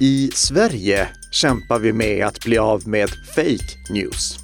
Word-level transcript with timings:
I 0.00 0.30
Sverige 0.34 1.08
kämpar 1.30 1.78
vi 1.78 1.92
med 1.92 2.26
att 2.26 2.44
bli 2.44 2.58
av 2.58 2.88
med 2.88 3.10
fake 3.34 3.78
news. 3.90 4.38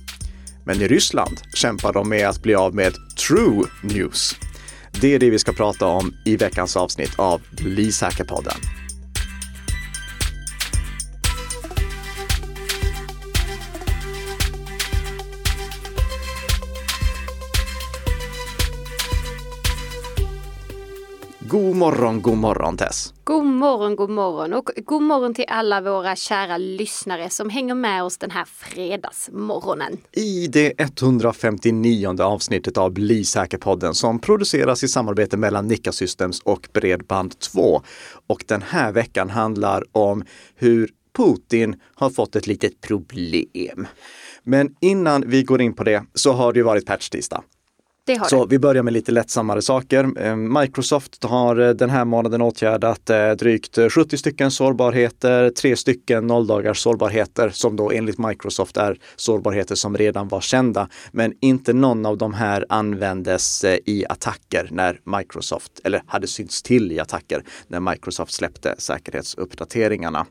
Men 0.64 0.82
i 0.82 0.88
Ryssland 0.88 1.40
kämpar 1.54 1.92
de 1.92 2.08
med 2.08 2.28
att 2.28 2.42
bli 2.42 2.54
av 2.54 2.74
med 2.74 2.94
true 3.26 3.64
news. 3.82 4.36
Det 5.00 5.14
är 5.14 5.18
det 5.18 5.30
vi 5.30 5.38
ska 5.38 5.52
prata 5.52 5.86
om 5.86 6.14
i 6.24 6.36
veckans 6.36 6.76
avsnitt 6.76 7.18
av 7.18 7.40
Bli 7.50 7.92
God 21.50 21.76
morgon, 21.76 22.22
god 22.22 22.38
morgon 22.38 22.76
Tess! 22.76 23.14
God 23.24 23.44
morgon, 23.44 23.96
god 23.96 24.10
morgon 24.10 24.52
och 24.52 24.70
god 24.76 25.02
morgon 25.02 25.34
till 25.34 25.44
alla 25.48 25.80
våra 25.80 26.16
kära 26.16 26.58
lyssnare 26.58 27.30
som 27.30 27.50
hänger 27.50 27.74
med 27.74 28.04
oss 28.04 28.18
den 28.18 28.30
här 28.30 28.44
fredagsmorgonen. 28.44 29.98
I 30.12 30.46
det 30.46 30.80
159 30.80 32.22
avsnittet 32.22 32.78
av 32.78 32.92
Bli 32.92 33.24
säker-podden 33.24 33.94
som 33.94 34.18
produceras 34.18 34.84
i 34.84 34.88
samarbete 34.88 35.36
mellan 35.36 35.66
Nika 35.66 35.92
Systems 35.92 36.40
och 36.40 36.68
Bredband2. 36.72 37.82
Och 38.26 38.44
den 38.46 38.62
här 38.62 38.92
veckan 38.92 39.30
handlar 39.30 39.84
om 39.92 40.24
hur 40.56 40.90
Putin 41.16 41.80
har 41.94 42.10
fått 42.10 42.36
ett 42.36 42.46
litet 42.46 42.80
problem. 42.80 43.86
Men 44.42 44.74
innan 44.80 45.24
vi 45.26 45.42
går 45.42 45.60
in 45.60 45.74
på 45.74 45.84
det 45.84 46.04
så 46.14 46.32
har 46.32 46.52
det 46.52 46.62
varit 46.62 46.86
patch-tisdag. 46.86 47.42
Det 48.10 48.16
har 48.16 48.26
Så 48.26 48.44
det. 48.44 48.50
vi 48.50 48.58
börjar 48.58 48.82
med 48.82 48.92
lite 48.92 49.12
lättsammare 49.12 49.62
saker. 49.62 50.10
Eh, 50.16 50.36
Microsoft 50.36 51.24
har 51.24 51.56
eh, 51.60 51.70
den 51.70 51.90
här 51.90 52.04
månaden 52.04 52.42
åtgärdat 52.42 53.10
eh, 53.10 53.30
drygt 53.30 53.78
70 53.90 54.18
stycken 54.18 54.50
sårbarheter, 54.50 55.50
tre 55.50 55.76
stycken 55.76 56.26
nolldagars 56.26 56.78
sårbarheter 56.78 57.50
som 57.50 57.76
då 57.76 57.90
enligt 57.90 58.18
Microsoft 58.18 58.76
är 58.76 58.98
sårbarheter 59.16 59.74
som 59.74 59.96
redan 59.96 60.28
var 60.28 60.40
kända. 60.40 60.88
Men 61.12 61.32
inte 61.40 61.72
någon 61.72 62.06
av 62.06 62.18
de 62.18 62.34
här 62.34 62.66
användes 62.68 63.64
i 63.64 64.04
attacker 64.08 64.68
när 64.70 65.00
Microsoft, 65.18 65.80
eller 65.84 66.02
hade 66.06 66.26
synts 66.26 66.62
till 66.62 66.92
i 66.92 67.00
attacker 67.00 67.44
när 67.68 67.80
Microsoft 67.80 68.32
släppte 68.32 68.74
säkerhetsuppdateringarna. 68.78 70.26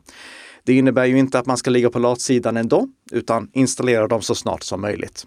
Det 0.64 0.72
innebär 0.72 1.04
ju 1.04 1.18
inte 1.18 1.38
att 1.38 1.46
man 1.46 1.56
ska 1.56 1.70
ligga 1.70 1.90
på 1.90 1.98
latsidan 1.98 2.56
ändå, 2.56 2.88
utan 3.12 3.50
installera 3.52 4.08
dem 4.08 4.22
så 4.22 4.34
snart 4.34 4.62
som 4.62 4.80
möjligt. 4.80 5.26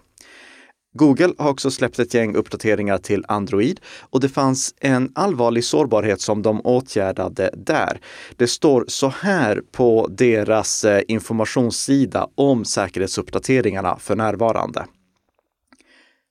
Google 0.96 1.34
har 1.38 1.50
också 1.50 1.70
släppt 1.70 1.98
ett 1.98 2.14
gäng 2.14 2.34
uppdateringar 2.36 2.98
till 2.98 3.24
Android 3.28 3.80
och 4.00 4.20
det 4.20 4.28
fanns 4.28 4.74
en 4.80 5.12
allvarlig 5.14 5.64
sårbarhet 5.64 6.20
som 6.20 6.42
de 6.42 6.60
åtgärdade 6.60 7.50
där. 7.56 8.00
Det 8.36 8.46
står 8.46 8.84
så 8.88 9.08
här 9.08 9.62
på 9.72 10.08
deras 10.10 10.84
eh, 10.84 11.02
informationssida 11.08 12.28
om 12.34 12.64
säkerhetsuppdateringarna 12.64 13.96
för 13.98 14.16
närvarande. 14.16 14.84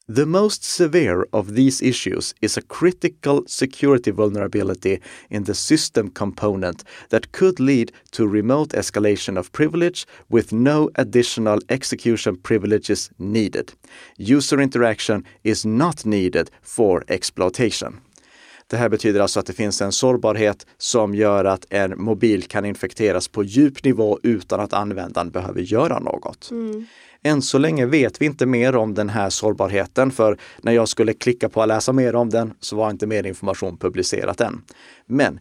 The 0.10 0.26
most 0.26 0.66
severe 0.66 1.26
of 1.32 1.54
these 1.54 1.82
issues 1.82 2.36
is 2.42 2.58
a 2.58 2.62
critical 2.62 3.44
security 3.48 4.12
vulnerability 4.12 5.00
in 5.30 5.46
the 5.46 5.56
system 5.56 6.10
component 6.10 6.84
that 7.08 7.32
could 7.32 7.58
lead 7.58 7.94
to 8.12 8.28
remote 8.28 8.72
escalation 8.72 9.38
of 9.38 9.54
privilege 9.54 10.06
with 10.30 10.52
no 10.52 10.90
additional 10.96 11.60
execution 11.70 12.36
privileges 12.36 13.12
needed. 13.18 13.76
User 14.18 14.60
interaction 14.60 15.24
is 15.46 15.66
not 15.66 16.06
needed 16.06 16.52
for 16.62 17.06
exploitation. 17.08 18.02
Det 18.74 18.78
här 18.78 18.90
betyder 18.90 19.20
alltså 19.20 19.40
att 19.40 19.46
det 19.46 19.54
finns 19.54 19.82
en 19.82 19.92
sårbarhet 19.92 20.66
som 20.78 21.16
gör 21.16 21.46
att 21.46 21.66
en 21.70 22.02
mobil 22.04 22.44
kan 22.44 22.66
infekteras 22.66 23.28
på 23.28 23.44
djup 23.44 23.84
nivå 23.84 24.20
utan 24.24 24.60
att 24.60 24.74
användaren 24.74 25.32
behöver 25.32 25.62
göra 25.62 26.00
något. 26.00 26.50
Än 27.24 27.42
så 27.42 27.58
länge 27.58 27.86
vet 27.86 28.22
vi 28.22 28.26
inte 28.26 28.46
mer 28.46 28.76
om 28.76 28.94
den 28.94 29.10
här 29.10 29.30
sårbarheten 29.30 30.12
för 30.12 30.38
när 30.62 30.72
jag 30.72 30.88
skulle 30.88 31.14
klicka 31.14 31.50
på 31.50 31.62
att 31.62 31.68
läsa 31.68 31.94
mer 31.94 32.16
om 32.16 32.30
den 32.30 32.54
så 32.60 32.76
var 32.76 32.90
inte 32.90 33.08
mer 33.08 33.26
information 33.26 33.78
publicerat 33.78 34.42
än. 34.42 34.62
Men 35.06 35.40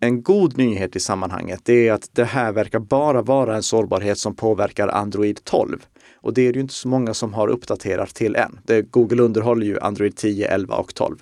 en 0.00 0.22
god 0.22 0.58
nyhet 0.58 0.96
i 0.96 1.00
sammanhanget 1.00 1.68
är 1.68 1.92
att 1.92 2.08
det 2.12 2.24
här 2.24 2.52
verkar 2.52 2.78
bara 2.78 3.22
vara 3.22 3.56
en 3.56 3.62
sårbarhet 3.62 4.18
som 4.18 4.34
påverkar 4.34 4.88
Android 4.88 5.44
12. 5.44 5.86
Och 6.14 6.34
det 6.34 6.42
är 6.42 6.52
det 6.52 6.56
ju 6.56 6.62
inte 6.62 6.74
så 6.74 6.88
många 6.88 7.14
som 7.14 7.34
har 7.34 7.48
uppdaterat 7.48 8.14
till 8.14 8.36
än. 8.36 8.60
Det, 8.64 8.82
Google 8.82 9.22
underhåller 9.22 9.66
ju 9.66 9.80
Android 9.80 10.16
10, 10.16 10.48
11 10.48 10.76
och 10.76 10.94
12. 10.94 11.16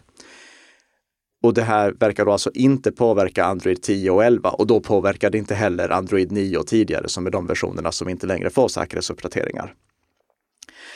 Och 1.42 1.54
det 1.54 1.62
här 1.62 1.94
verkar 2.00 2.24
då 2.24 2.32
alltså 2.32 2.50
inte 2.54 2.92
påverka 2.92 3.44
Android 3.44 3.82
10 3.82 4.10
och 4.10 4.24
11 4.24 4.50
och 4.50 4.66
då 4.66 4.80
påverkar 4.80 5.30
det 5.30 5.38
inte 5.38 5.54
heller 5.54 5.88
Android 5.88 6.32
9 6.32 6.58
och 6.58 6.66
tidigare 6.66 7.08
som 7.08 7.26
är 7.26 7.30
de 7.30 7.46
versionerna 7.46 7.92
som 7.92 8.08
inte 8.08 8.26
längre 8.26 8.50
får 8.50 8.68
säkerhetsuppdateringar. 8.68 9.74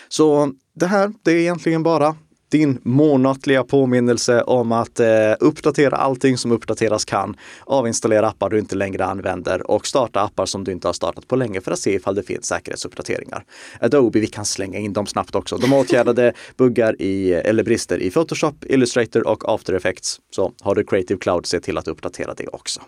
Så 0.09 0.53
det 0.75 0.87
här, 0.87 1.13
det 1.23 1.31
är 1.31 1.37
egentligen 1.37 1.83
bara 1.83 2.17
din 2.55 2.79
månatliga 2.83 3.65
påminnelse 3.65 4.43
om 4.43 4.73
att 4.73 5.01
eh, 5.01 5.07
uppdatera 5.41 5.97
allting 5.97 6.39
som 6.39 6.53
uppdateras 6.53 7.05
kan, 7.05 7.37
avinstallera 7.65 8.29
appar 8.29 8.51
du 8.51 8.59
inte 8.59 8.77
längre 8.77 9.05
använder 9.05 9.71
och 9.71 9.87
starta 9.87 10.21
appar 10.21 10.47
som 10.47 10.65
du 10.65 10.73
inte 10.73 10.89
har 10.89 10.93
startat 10.93 11.29
på 11.29 11.37
länge 11.37 11.61
för 11.61 11.73
att 11.73 11.79
se 11.79 11.95
ifall 11.95 12.15
det 12.15 12.23
finns 12.23 12.47
säkerhetsuppdateringar. 12.47 13.45
Adobe, 13.81 14.21
vi 14.21 14.27
kan 14.27 14.45
slänga 14.45 14.79
in 14.79 14.93
dem 14.93 15.07
snabbt 15.07 15.35
också. 15.35 15.57
De 15.57 15.73
åtgärdade 15.73 16.33
buggar 16.57 17.03
i, 17.03 17.33
eller 17.33 17.65
brister 17.65 18.03
i 18.03 18.11
Photoshop, 18.11 18.65
Illustrator 18.65 19.27
och 19.29 19.55
After 19.55 19.73
Effects. 19.73 20.21
Så 20.31 20.53
har 20.61 20.75
du 20.75 20.85
Creative 20.85 21.21
Cloud, 21.21 21.47
se 21.47 21.61
till 21.61 21.79
att 21.79 21.89
uppdatera 21.89 22.35
det 22.35 22.49
också. 22.49 22.81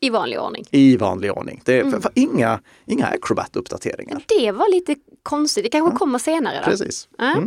I 0.00 0.10
vanlig 0.10 0.40
ordning. 0.40 0.64
I 0.70 0.96
vanlig 0.96 1.32
ordning. 1.32 1.62
Det 1.64 1.78
är 1.78 1.90
för, 1.90 2.00
för 2.00 2.12
inga, 2.14 2.60
inga 2.86 3.06
Acrobat-uppdateringar. 3.06 4.20
Det 4.38 4.50
var 4.52 4.70
lite 4.70 4.96
konstigt, 5.22 5.64
det 5.64 5.70
kanske 5.70 5.96
kommer 5.98 6.18
senare. 6.18 6.58
Då. 6.58 6.70
Precis. 6.70 7.08
Ja. 7.18 7.42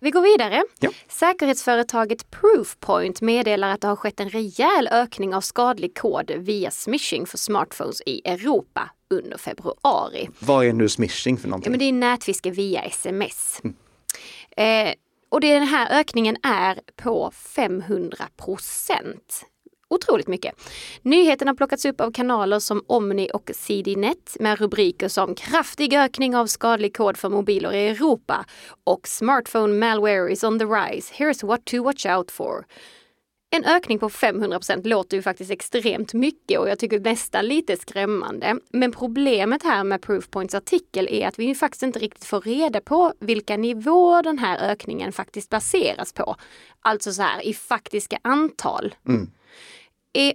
Vi 0.00 0.10
går 0.10 0.22
vidare. 0.22 0.64
Ja. 0.80 0.90
Säkerhetsföretaget 1.08 2.30
Proofpoint 2.30 3.20
meddelar 3.20 3.70
att 3.74 3.80
det 3.80 3.88
har 3.88 3.96
skett 3.96 4.20
en 4.20 4.30
rejäl 4.30 4.88
ökning 4.92 5.34
av 5.34 5.40
skadlig 5.40 5.96
kod 5.98 6.30
via 6.30 6.70
smishing 6.70 7.26
för 7.26 7.38
smartphones 7.38 8.00
i 8.06 8.28
Europa 8.28 8.90
under 9.10 9.38
februari. 9.38 10.28
Vad 10.38 10.66
är 10.66 10.72
nu 10.72 10.88
smishing 10.88 11.36
för 11.36 11.46
Ja, 11.46 11.50
någonting? 11.50 11.70
men 11.72 11.78
det 11.78 11.84
är 11.84 11.92
nätfiske 11.92 12.50
via 12.50 12.82
sms. 12.82 13.60
Eh, 14.56 14.92
och 15.28 15.40
det, 15.40 15.54
den 15.54 15.66
här 15.68 16.00
ökningen 16.00 16.36
är 16.42 16.80
på 16.96 17.30
500 17.34 18.16
procent. 18.36 19.44
Otroligt 19.90 20.28
mycket. 20.28 20.54
Nyheten 21.02 21.48
har 21.48 21.54
plockats 21.54 21.84
upp 21.84 22.00
av 22.00 22.12
kanaler 22.12 22.58
som 22.58 22.82
Omni 22.86 23.30
och 23.34 23.50
CDNet 23.54 24.36
med 24.40 24.58
rubriker 24.58 25.08
som 25.08 25.34
kraftig 25.34 25.94
ökning 25.94 26.36
av 26.36 26.46
skadlig 26.46 26.96
kod 26.96 27.16
för 27.16 27.28
mobiler 27.28 27.72
i 27.72 27.88
Europa 27.88 28.44
och 28.84 29.08
smartphone 29.08 29.74
malware 29.74 30.32
is 30.32 30.44
on 30.44 30.58
the 30.58 30.64
rise. 30.64 31.14
Here's 31.14 31.46
what 31.46 31.64
to 31.64 31.82
watch 31.82 32.06
out 32.06 32.30
for. 32.30 32.64
En 33.50 33.64
ökning 33.64 33.98
på 33.98 34.08
500% 34.08 34.88
låter 34.88 35.16
ju 35.16 35.22
faktiskt 35.22 35.50
extremt 35.50 36.14
mycket 36.14 36.58
och 36.58 36.68
jag 36.68 36.78
tycker 36.78 37.00
nästan 37.00 37.46
lite 37.46 37.76
skrämmande. 37.76 38.56
Men 38.72 38.92
problemet 38.92 39.62
här 39.62 39.84
med 39.84 40.02
Proofpoints 40.02 40.54
artikel 40.54 41.08
är 41.10 41.28
att 41.28 41.38
vi 41.38 41.44
ju 41.44 41.54
faktiskt 41.54 41.82
inte 41.82 41.98
riktigt 41.98 42.24
får 42.24 42.40
reda 42.40 42.80
på 42.80 43.12
vilka 43.20 43.56
nivåer 43.56 44.22
den 44.22 44.38
här 44.38 44.70
ökningen 44.70 45.12
faktiskt 45.12 45.50
baseras 45.50 46.12
på. 46.12 46.36
Alltså 46.80 47.12
så 47.12 47.22
här 47.22 47.46
i 47.46 47.54
faktiska 47.54 48.18
antal. 48.22 48.94
Mm. 49.08 49.30
Är 50.12 50.32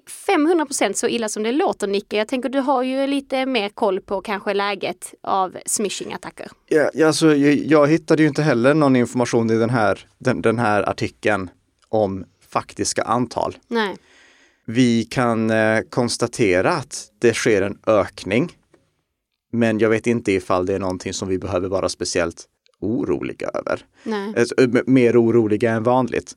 500% 0.88 0.94
så 0.94 1.07
illa 1.07 1.29
som 1.29 1.44
det 1.44 1.51
låter 1.51 1.88
Nicke? 1.88 2.17
Jag 2.17 2.28
tänker 2.28 2.50
du 2.50 2.59
har 2.59 2.84
ju 2.84 3.07
lite 3.07 3.45
mer 3.45 3.69
koll 3.69 4.01
på 4.01 4.22
kanske 4.22 4.53
läget 4.53 5.13
av 5.22 5.57
smishing-attacker. 5.66 6.47
Ja, 6.67 6.89
ja, 6.94 7.07
alltså, 7.07 7.35
jag, 7.35 7.53
jag 7.53 7.88
hittade 7.88 8.22
ju 8.22 8.28
inte 8.28 8.41
heller 8.41 8.73
någon 8.73 8.95
information 8.95 9.50
i 9.50 9.57
den 9.57 9.69
här, 9.69 10.00
den, 10.17 10.41
den 10.41 10.59
här 10.59 10.89
artikeln 10.89 11.50
om 11.89 12.25
faktiska 12.50 13.03
antal. 13.03 13.57
Nej. 13.67 13.95
Vi 14.66 15.03
kan 15.03 15.50
eh, 15.50 15.81
konstatera 15.89 16.72
att 16.72 17.07
det 17.19 17.33
sker 17.33 17.62
en 17.62 17.79
ökning. 17.88 18.57
Men 19.51 19.80
jag 19.80 19.89
vet 19.89 20.07
inte 20.07 20.31
ifall 20.31 20.65
det 20.65 20.75
är 20.75 20.80
någonting 20.80 21.13
som 21.13 21.27
vi 21.27 21.38
behöver 21.38 21.69
vara 21.69 21.89
speciellt 21.89 22.45
oroliga 22.80 23.50
över. 23.53 23.86
Nej. 24.03 24.33
Alltså, 24.38 24.56
mer 24.86 25.21
oroliga 25.21 25.71
än 25.71 25.83
vanligt. 25.83 26.36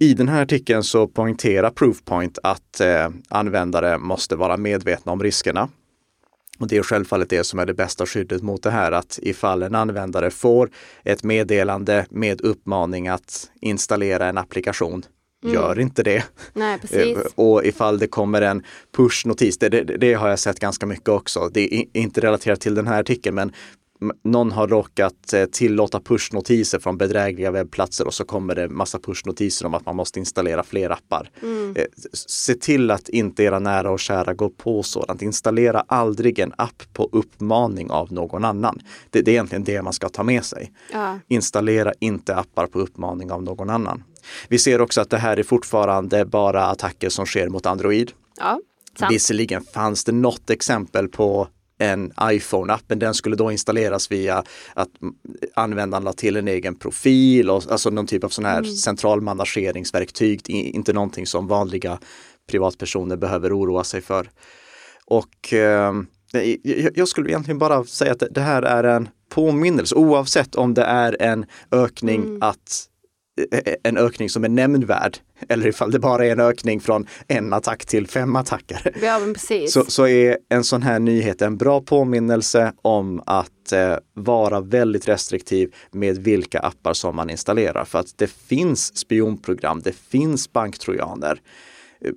I 0.00 0.14
den 0.14 0.28
här 0.28 0.42
artikeln 0.42 0.82
så 0.82 1.06
poängterar 1.08 1.70
Proofpoint 1.70 2.38
att 2.42 2.80
eh, 2.80 3.10
användare 3.28 3.98
måste 3.98 4.36
vara 4.36 4.56
medvetna 4.56 5.12
om 5.12 5.22
riskerna. 5.22 5.68
Och 6.58 6.68
det 6.68 6.76
är 6.76 6.82
självfallet 6.82 7.30
det 7.30 7.44
som 7.44 7.58
är 7.58 7.66
det 7.66 7.74
bästa 7.74 8.06
skyddet 8.06 8.42
mot 8.42 8.62
det 8.62 8.70
här, 8.70 8.92
att 8.92 9.18
ifall 9.22 9.62
en 9.62 9.74
användare 9.74 10.30
får 10.30 10.70
ett 11.04 11.24
meddelande 11.24 12.06
med 12.10 12.40
uppmaning 12.40 13.08
att 13.08 13.50
installera 13.60 14.26
en 14.26 14.38
applikation, 14.38 15.02
gör 15.44 15.80
inte 15.80 16.02
det. 16.02 16.24
Nej. 16.52 16.78
Eh, 16.90 17.18
Och 17.34 17.64
ifall 17.64 17.98
det 17.98 18.06
kommer 18.06 18.42
en 18.42 18.62
push-notis, 18.96 19.56
det, 19.60 19.68
det, 19.68 19.82
det 19.84 20.14
har 20.14 20.28
jag 20.28 20.38
sett 20.38 20.60
ganska 20.60 20.86
mycket 20.86 21.08
också. 21.08 21.50
Det 21.52 21.74
är 21.74 21.84
inte 21.92 22.20
relaterat 22.20 22.60
till 22.60 22.74
den 22.74 22.86
här 22.86 23.00
artikeln, 23.00 23.34
men 23.34 23.52
någon 24.24 24.52
har 24.52 24.68
råkat 24.68 25.32
eh, 25.32 25.44
tillåta 25.44 26.00
pushnotiser 26.00 26.78
från 26.78 26.98
bedrägliga 26.98 27.50
webbplatser 27.50 28.06
och 28.06 28.14
så 28.14 28.24
kommer 28.24 28.54
det 28.54 28.68
massa 28.68 28.98
pushnotiser 28.98 29.66
om 29.66 29.74
att 29.74 29.86
man 29.86 29.96
måste 29.96 30.18
installera 30.18 30.62
fler 30.62 30.90
appar. 30.90 31.30
Mm. 31.42 31.76
Se 32.12 32.54
till 32.54 32.90
att 32.90 33.08
inte 33.08 33.42
era 33.42 33.58
nära 33.58 33.90
och 33.90 34.00
kära 34.00 34.34
går 34.34 34.48
på 34.48 34.82
sådant. 34.82 35.22
Installera 35.22 35.84
aldrig 35.88 36.38
en 36.38 36.52
app 36.58 36.82
på 36.92 37.08
uppmaning 37.12 37.90
av 37.90 38.12
någon 38.12 38.44
annan. 38.44 38.80
Det, 39.10 39.22
det 39.22 39.30
är 39.30 39.32
egentligen 39.32 39.64
det 39.64 39.82
man 39.82 39.92
ska 39.92 40.08
ta 40.08 40.22
med 40.22 40.44
sig. 40.44 40.72
Ja. 40.92 41.18
Installera 41.28 41.92
inte 41.98 42.36
appar 42.36 42.66
på 42.66 42.80
uppmaning 42.80 43.32
av 43.32 43.42
någon 43.42 43.70
annan. 43.70 44.02
Vi 44.48 44.58
ser 44.58 44.80
också 44.80 45.00
att 45.00 45.10
det 45.10 45.18
här 45.18 45.36
är 45.36 45.42
fortfarande 45.42 46.24
bara 46.24 46.66
attacker 46.66 47.08
som 47.08 47.26
sker 47.26 47.48
mot 47.48 47.66
Android. 47.66 48.12
Ja, 48.38 48.60
Visserligen 49.10 49.64
fanns 49.64 50.04
det 50.04 50.12
något 50.12 50.50
exempel 50.50 51.08
på 51.08 51.48
en 51.84 52.12
iPhone-app, 52.22 52.82
men 52.86 52.98
den 52.98 53.14
skulle 53.14 53.36
då 53.36 53.52
installeras 53.52 54.10
via 54.10 54.44
att 54.74 54.88
användaren 55.54 56.04
la 56.04 56.12
till 56.12 56.36
en 56.36 56.48
egen 56.48 56.74
profil 56.74 57.50
och 57.50 57.62
alltså 57.70 57.90
någon 57.90 58.06
typ 58.06 58.24
av 58.24 58.28
sån 58.28 58.44
här 58.44 58.58
mm. 58.58 58.70
central 58.70 59.20
manageringsverktyg, 59.20 60.50
inte 60.50 60.92
någonting 60.92 61.26
som 61.26 61.46
vanliga 61.46 61.98
privatpersoner 62.50 63.16
behöver 63.16 63.58
oroa 63.58 63.84
sig 63.84 64.00
för. 64.00 64.30
Och 65.06 65.52
eh, 65.52 65.92
jag 66.94 67.08
skulle 67.08 67.30
egentligen 67.30 67.58
bara 67.58 67.84
säga 67.84 68.12
att 68.12 68.22
det 68.30 68.40
här 68.40 68.62
är 68.62 68.84
en 68.84 69.08
påminnelse, 69.28 69.94
oavsett 69.94 70.54
om 70.54 70.74
det 70.74 70.82
är 70.82 71.22
en 71.22 71.46
ökning 71.70 72.22
mm. 72.22 72.42
att 72.42 72.88
en 73.82 73.96
ökning 73.96 74.30
som 74.30 74.44
är 74.44 74.48
nämnvärd 74.48 75.18
eller 75.48 75.66
ifall 75.66 75.90
det 75.90 75.98
bara 75.98 76.26
är 76.26 76.32
en 76.32 76.40
ökning 76.40 76.80
från 76.80 77.06
en 77.28 77.52
attack 77.52 77.86
till 77.86 78.06
fem 78.06 78.36
attacker. 78.36 78.96
Ja, 79.02 79.20
precis. 79.34 79.72
Så, 79.72 79.84
så 79.84 80.06
är 80.06 80.38
en 80.48 80.64
sån 80.64 80.82
här 80.82 80.98
nyhet 80.98 81.42
en 81.42 81.56
bra 81.56 81.80
påminnelse 81.80 82.72
om 82.82 83.22
att 83.26 83.72
eh, 83.72 83.96
vara 84.14 84.60
väldigt 84.60 85.08
restriktiv 85.08 85.74
med 85.90 86.18
vilka 86.18 86.58
appar 86.58 86.92
som 86.92 87.16
man 87.16 87.30
installerar. 87.30 87.84
För 87.84 87.98
att 87.98 88.18
det 88.18 88.30
finns 88.30 88.96
spionprogram, 88.96 89.80
det 89.84 89.92
finns 89.92 90.52
banktrojaner. 90.52 91.40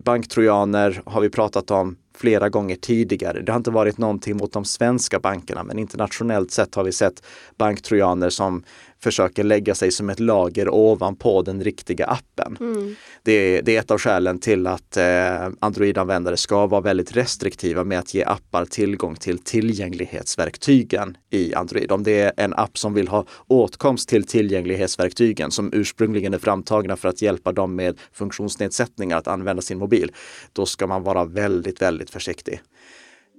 Banktrojaner 0.04 1.02
har 1.06 1.22
vi 1.22 1.30
pratat 1.30 1.72
om 1.72 1.96
flera 2.18 2.50
gånger 2.50 2.76
tidigare. 2.76 3.42
Det 3.42 3.52
har 3.52 3.58
inte 3.58 3.72
varit 3.72 3.98
någonting 3.98 4.38
mot 4.38 4.54
de 4.54 4.66
svenska 4.66 5.20
bankerna, 5.20 5.64
men 5.64 5.80
internationellt 5.80 6.52
sett 6.52 6.76
har 6.76 6.84
vi 6.84 6.92
sett 6.92 7.24
banktrojaner 7.58 8.30
som 8.30 8.64
försöker 9.04 9.44
lägga 9.44 9.76
sig 9.76 9.92
som 9.92 10.10
ett 10.10 10.20
lager 10.20 10.70
ovanpå 10.70 11.42
den 11.42 11.64
riktiga 11.64 12.06
appen. 12.06 12.58
Mm. 12.60 12.96
Det, 13.24 13.32
är, 13.32 13.62
det, 13.62 13.76
är, 13.76 13.80
ett 13.80 13.92
av 13.92 13.98
skälen 13.98 14.40
till 14.40 14.68
att 14.68 14.98
eh, 14.98 15.50
Android-användare 15.60 16.38
ska 16.38 16.68
vara 16.68 16.82
väldigt 16.82 17.16
restriktiva 17.16 17.84
med 17.84 18.00
att 18.00 18.14
ge 18.14 18.24
appar 18.24 18.66
tillgång 18.66 19.16
till 19.16 19.38
tillgänglighetsverktygen 19.38 21.18
i 21.30 21.54
Android. 21.54 21.92
Om 21.92 22.04
det 22.04 22.22
är 22.22 22.32
en 22.38 22.54
app 22.54 22.78
som 22.78 22.94
vill 22.94 23.08
ha 23.08 23.26
åtkomst 23.48 24.10
till 24.10 24.24
tillgänglighetsverktygen 24.24 25.52
som 25.52 25.70
ursprungligen 25.74 26.34
är 26.34 26.40
framtagna 26.40 26.96
för 26.96 27.10
att 27.10 27.22
hjälpa 27.22 27.52
dem 27.52 27.76
med 27.76 28.00
funktionsnedsättningar 28.14 29.18
att 29.18 29.28
använda 29.28 29.62
sin 29.62 29.78
mobil, 29.78 30.12
då 30.54 30.66
ska 30.66 30.88
man 30.88 31.04
vara 31.04 31.26
väldigt, 31.26 31.82
väldigt 31.82 32.10
försiktig 32.10 32.62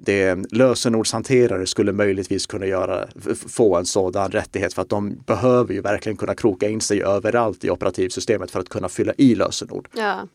det 0.01 0.39
lösenordshanterare 0.53 1.67
skulle 1.67 1.93
möjligtvis 1.93 2.47
kunna 2.47 2.67
göra, 2.67 3.09
få 3.49 3.77
en 3.77 3.87
sådan 3.87 4.31
rättighet 4.31 4.75
för 4.75 4.83
att 4.83 4.89
de 4.89 5.17
behöver 5.27 5.75
ju 5.75 5.81
verkligen 5.81 6.17
kunna 6.17 6.35
kroka 6.35 6.69
in 6.69 6.81
sig 6.81 7.03
överallt 7.03 7.65
i 7.65 7.71
operativsystemet 7.71 8.51
för 8.51 8.61
att 8.61 8.69
kunna 8.69 8.89
fylla 8.89 9.13
i 9.19 9.35
lösenord. 9.35 9.89
Ja. 9.93 10.29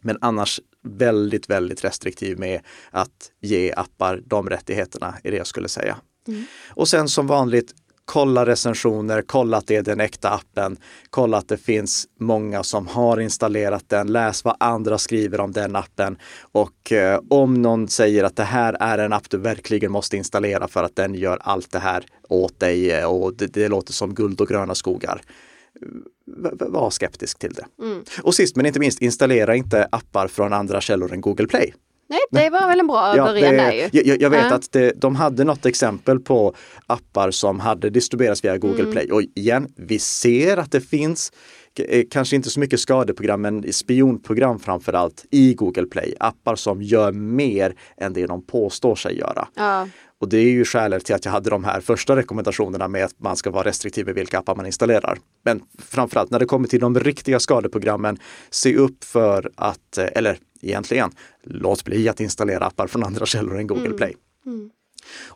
Men 0.00 0.18
annars 0.20 0.60
väldigt, 0.82 1.50
väldigt 1.50 1.84
restriktiv 1.84 2.38
med 2.38 2.60
att 2.90 3.30
ge 3.40 3.72
appar 3.76 4.22
de 4.26 4.50
rättigheterna 4.50 5.14
är 5.22 5.30
det 5.30 5.36
jag 5.36 5.46
skulle 5.46 5.68
säga. 5.68 5.96
Mm. 6.28 6.44
Och 6.70 6.88
sen 6.88 7.08
som 7.08 7.26
vanligt 7.26 7.74
kolla 8.08 8.46
recensioner, 8.46 9.22
kolla 9.22 9.56
att 9.56 9.66
det 9.66 9.76
är 9.76 9.82
den 9.82 10.00
äkta 10.00 10.30
appen, 10.30 10.76
kolla 11.10 11.36
att 11.36 11.48
det 11.48 11.56
finns 11.56 12.06
många 12.20 12.62
som 12.62 12.86
har 12.86 13.20
installerat 13.20 13.88
den, 13.88 14.12
läs 14.12 14.44
vad 14.44 14.56
andra 14.60 14.98
skriver 14.98 15.40
om 15.40 15.52
den 15.52 15.76
appen 15.76 16.18
och 16.52 16.92
eh, 16.92 17.20
om 17.30 17.62
någon 17.62 17.88
säger 17.88 18.24
att 18.24 18.36
det 18.36 18.44
här 18.44 18.76
är 18.80 18.98
en 18.98 19.12
app 19.12 19.30
du 19.30 19.36
verkligen 19.36 19.92
måste 19.92 20.16
installera 20.16 20.68
för 20.68 20.84
att 20.84 20.96
den 20.96 21.14
gör 21.14 21.38
allt 21.40 21.70
det 21.70 21.78
här 21.78 22.04
åt 22.28 22.60
dig 22.60 22.90
eh, 22.90 23.04
och 23.04 23.34
det, 23.36 23.46
det 23.46 23.68
låter 23.68 23.92
som 23.92 24.14
guld 24.14 24.40
och 24.40 24.48
gröna 24.48 24.74
skogar 24.74 25.20
var 26.52 26.90
skeptisk 26.90 27.38
till 27.38 27.52
det. 27.52 27.84
Mm. 27.84 28.04
Och 28.22 28.34
sist 28.34 28.56
men 28.56 28.66
inte 28.66 28.80
minst, 28.80 29.02
installera 29.02 29.56
inte 29.56 29.88
appar 29.92 30.28
från 30.28 30.52
andra 30.52 30.80
källor 30.80 31.12
än 31.12 31.20
Google 31.20 31.46
Play. 31.46 31.74
Nej, 32.08 32.20
det 32.30 32.50
var 32.50 32.68
väl 32.68 32.80
en 32.80 32.86
bra 32.86 33.16
ja, 33.16 33.24
början 33.24 33.50
det, 33.50 33.56
där 33.56 33.72
ju. 33.72 33.88
Jag, 33.92 34.22
jag 34.22 34.30
vet 34.30 34.44
ja. 34.50 34.54
att 34.54 34.72
det, 34.72 34.92
de 34.96 35.16
hade 35.16 35.44
något 35.44 35.66
exempel 35.66 36.20
på 36.20 36.54
appar 36.86 37.30
som 37.30 37.60
hade 37.60 37.90
distribuerats 37.90 38.44
via 38.44 38.58
Google 38.58 38.80
mm. 38.80 38.92
Play. 38.92 39.12
Och 39.12 39.22
igen, 39.22 39.68
vi 39.76 39.98
ser 39.98 40.56
att 40.56 40.72
det 40.72 40.80
finns 40.80 41.32
eh, 41.78 42.04
kanske 42.10 42.36
inte 42.36 42.50
så 42.50 42.60
mycket 42.60 42.80
skadeprogram, 42.80 43.40
men 43.40 43.72
spionprogram 43.72 44.58
framför 44.58 44.92
allt 44.92 45.24
i 45.30 45.54
Google 45.54 45.86
Play. 45.86 46.14
Appar 46.20 46.56
som 46.56 46.82
gör 46.82 47.12
mer 47.12 47.74
än 47.96 48.12
det 48.12 48.26
de 48.26 48.46
påstår 48.46 48.94
sig 48.94 49.18
göra. 49.18 49.48
Ja. 49.54 49.88
Och 50.20 50.28
det 50.28 50.38
är 50.38 50.50
ju 50.50 50.64
skälet 50.64 51.04
till 51.04 51.14
att 51.14 51.24
jag 51.24 51.32
hade 51.32 51.50
de 51.50 51.64
här 51.64 51.80
första 51.80 52.16
rekommendationerna 52.16 52.88
med 52.88 53.04
att 53.04 53.20
man 53.20 53.36
ska 53.36 53.50
vara 53.50 53.68
restriktiv 53.68 54.06
med 54.06 54.14
vilka 54.14 54.38
appar 54.38 54.54
man 54.54 54.66
installerar. 54.66 55.18
Men 55.44 55.62
framförallt 55.78 56.30
när 56.30 56.38
det 56.38 56.46
kommer 56.46 56.68
till 56.68 56.80
de 56.80 57.00
riktiga 57.00 57.40
skadeprogrammen, 57.40 58.18
se 58.50 58.76
upp 58.76 59.04
för 59.04 59.50
att, 59.56 59.98
eh, 59.98 60.06
eller 60.14 60.38
egentligen, 60.60 61.10
låt 61.44 61.84
bli 61.84 62.08
att 62.08 62.20
installera 62.20 62.66
appar 62.66 62.86
från 62.86 63.04
andra 63.04 63.26
källor 63.26 63.58
än 63.58 63.66
Google 63.66 63.86
mm. 63.86 63.96
Play. 63.96 64.16
Mm. 64.46 64.70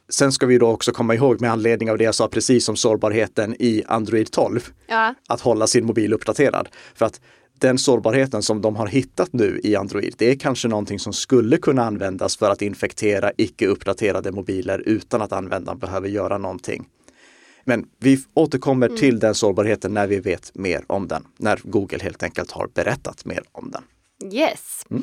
Sen 0.09 0.33
ska 0.33 0.47
vi 0.47 0.59
då 0.59 0.69
också 0.69 0.93
komma 0.93 1.15
ihåg 1.15 1.41
med 1.41 1.51
anledning 1.53 1.91
av 1.91 1.99
det 1.99 2.05
jag 2.05 2.15
sa 2.15 2.29
precis 2.29 2.69
om 2.69 2.77
sårbarheten 2.77 3.57
i 3.59 3.83
Android 3.87 4.31
12, 4.31 4.61
ja. 4.87 5.15
att 5.29 5.41
hålla 5.41 5.67
sin 5.67 5.87
mobil 5.87 6.13
uppdaterad. 6.13 6.69
För 6.95 7.07
att 7.07 7.21
den 7.59 7.79
sårbarheten 7.79 8.43
som 8.43 8.61
de 8.61 8.77
har 8.77 8.87
hittat 8.87 9.33
nu 9.33 9.61
i 9.65 9.77
Android, 9.77 10.15
det 10.19 10.31
är 10.31 10.39
kanske 10.39 10.69
någonting 10.69 10.99
som 10.99 11.13
skulle 11.13 11.57
kunna 11.57 11.85
användas 11.85 12.37
för 12.37 12.51
att 12.51 12.63
infektera 12.63 13.33
icke 13.37 13.67
uppdaterade 13.67 14.33
mobiler 14.33 14.83
utan 14.87 15.23
att 15.23 15.33
användaren 15.33 15.79
behöver 15.79 16.09
göra 16.09 16.39
någonting. 16.39 16.85
Men 17.65 17.87
vi 17.99 18.19
återkommer 18.35 18.87
mm. 18.87 18.99
till 18.99 19.19
den 19.19 19.35
sårbarheten 19.35 19.95
när 19.95 20.07
vi 20.07 20.21
vet 20.21 20.55
mer 20.55 20.85
om 20.87 21.09
den, 21.09 21.27
när 21.37 21.61
Google 21.65 21.99
helt 22.03 22.23
enkelt 22.23 22.51
har 22.51 22.69
berättat 22.75 23.25
mer 23.25 23.43
om 23.53 23.71
den. 23.71 23.83
Yes. 24.33 24.87
Mm. 24.91 25.03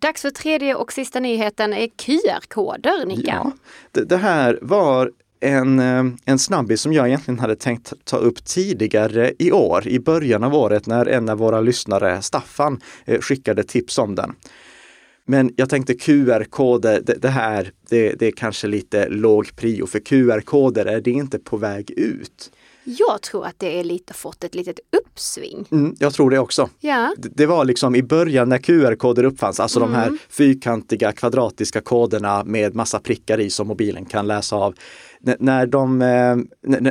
Dags 0.00 0.22
för 0.22 0.30
tredje 0.30 0.74
och 0.74 0.92
sista 0.92 1.20
nyheten 1.20 1.72
är 1.72 1.86
QR-koder, 1.86 3.06
Nicka. 3.06 3.32
Ja, 3.44 3.52
det, 3.90 4.04
det, 4.04 4.16
här 4.16 4.58
var 4.62 5.10
en, 5.40 5.78
eh, 5.78 6.04
en 6.24 6.38
snabbis 6.38 6.80
som 6.80 6.92
jag 6.92 7.06
egentligen 7.06 7.40
hade 7.40 7.56
tänkt 7.56 7.92
ta 8.04 8.16
upp 8.16 8.44
tidigare 8.44 9.32
i 9.38 9.52
år, 9.52 9.88
i 9.88 10.00
början 10.00 10.44
av 10.44 10.54
året 10.54 10.86
när 10.86 11.06
en 11.06 11.28
av 11.28 11.38
våra 11.38 11.60
lyssnare, 11.60 12.22
Staffan, 12.22 12.80
eh, 13.04 13.20
skickade 13.20 13.64
tips 13.64 13.98
om 13.98 14.14
den. 14.14 14.34
Men 15.24 15.52
jag 15.56 15.70
tänkte 15.70 15.94
QR-koder, 15.94 17.00
det, 17.00 17.14
det, 17.14 17.28
här, 17.28 17.72
det, 17.88 18.12
det 18.12 18.26
är 18.26 18.32
kanske 18.32 18.66
lite 18.66 19.08
låg 19.08 19.56
prio 19.56 19.86
för 19.86 20.00
QR-koder 20.00 20.86
är 20.86 21.00
det 21.00 21.10
inte 21.10 21.38
på 21.38 21.56
väg 21.56 21.90
ut. 21.90 22.50
Jag 22.84 23.22
tror 23.22 23.46
att 23.46 23.58
det 23.58 23.80
är 23.80 23.84
lite 23.84 24.14
fått 24.14 24.44
ett 24.44 24.54
litet 24.54 24.80
uppsving. 24.96 25.66
Mm, 25.70 25.96
jag 25.98 26.14
tror 26.14 26.30
det 26.30 26.38
också. 26.38 26.68
Ja. 26.80 27.14
Det, 27.16 27.28
det 27.28 27.46
var 27.46 27.64
liksom 27.64 27.94
i 27.94 28.02
början 28.02 28.48
när 28.48 28.58
QR-koder 28.58 29.24
uppfanns, 29.24 29.60
alltså 29.60 29.80
mm. 29.80 29.90
de 29.90 29.98
här 29.98 30.06
mm. 30.06 30.18
fyrkantiga 30.28 31.12
kvadratiska 31.12 31.80
koderna 31.80 32.44
med 32.44 32.74
massa 32.74 32.98
prickar 32.98 33.40
i 33.40 33.50
som 33.50 33.68
mobilen 33.68 34.04
kan 34.04 34.26
läsa 34.26 34.56
av. 34.56 34.74
N 35.26 35.36
när, 35.38 35.66
de, 35.66 36.02
eh, 36.02 36.36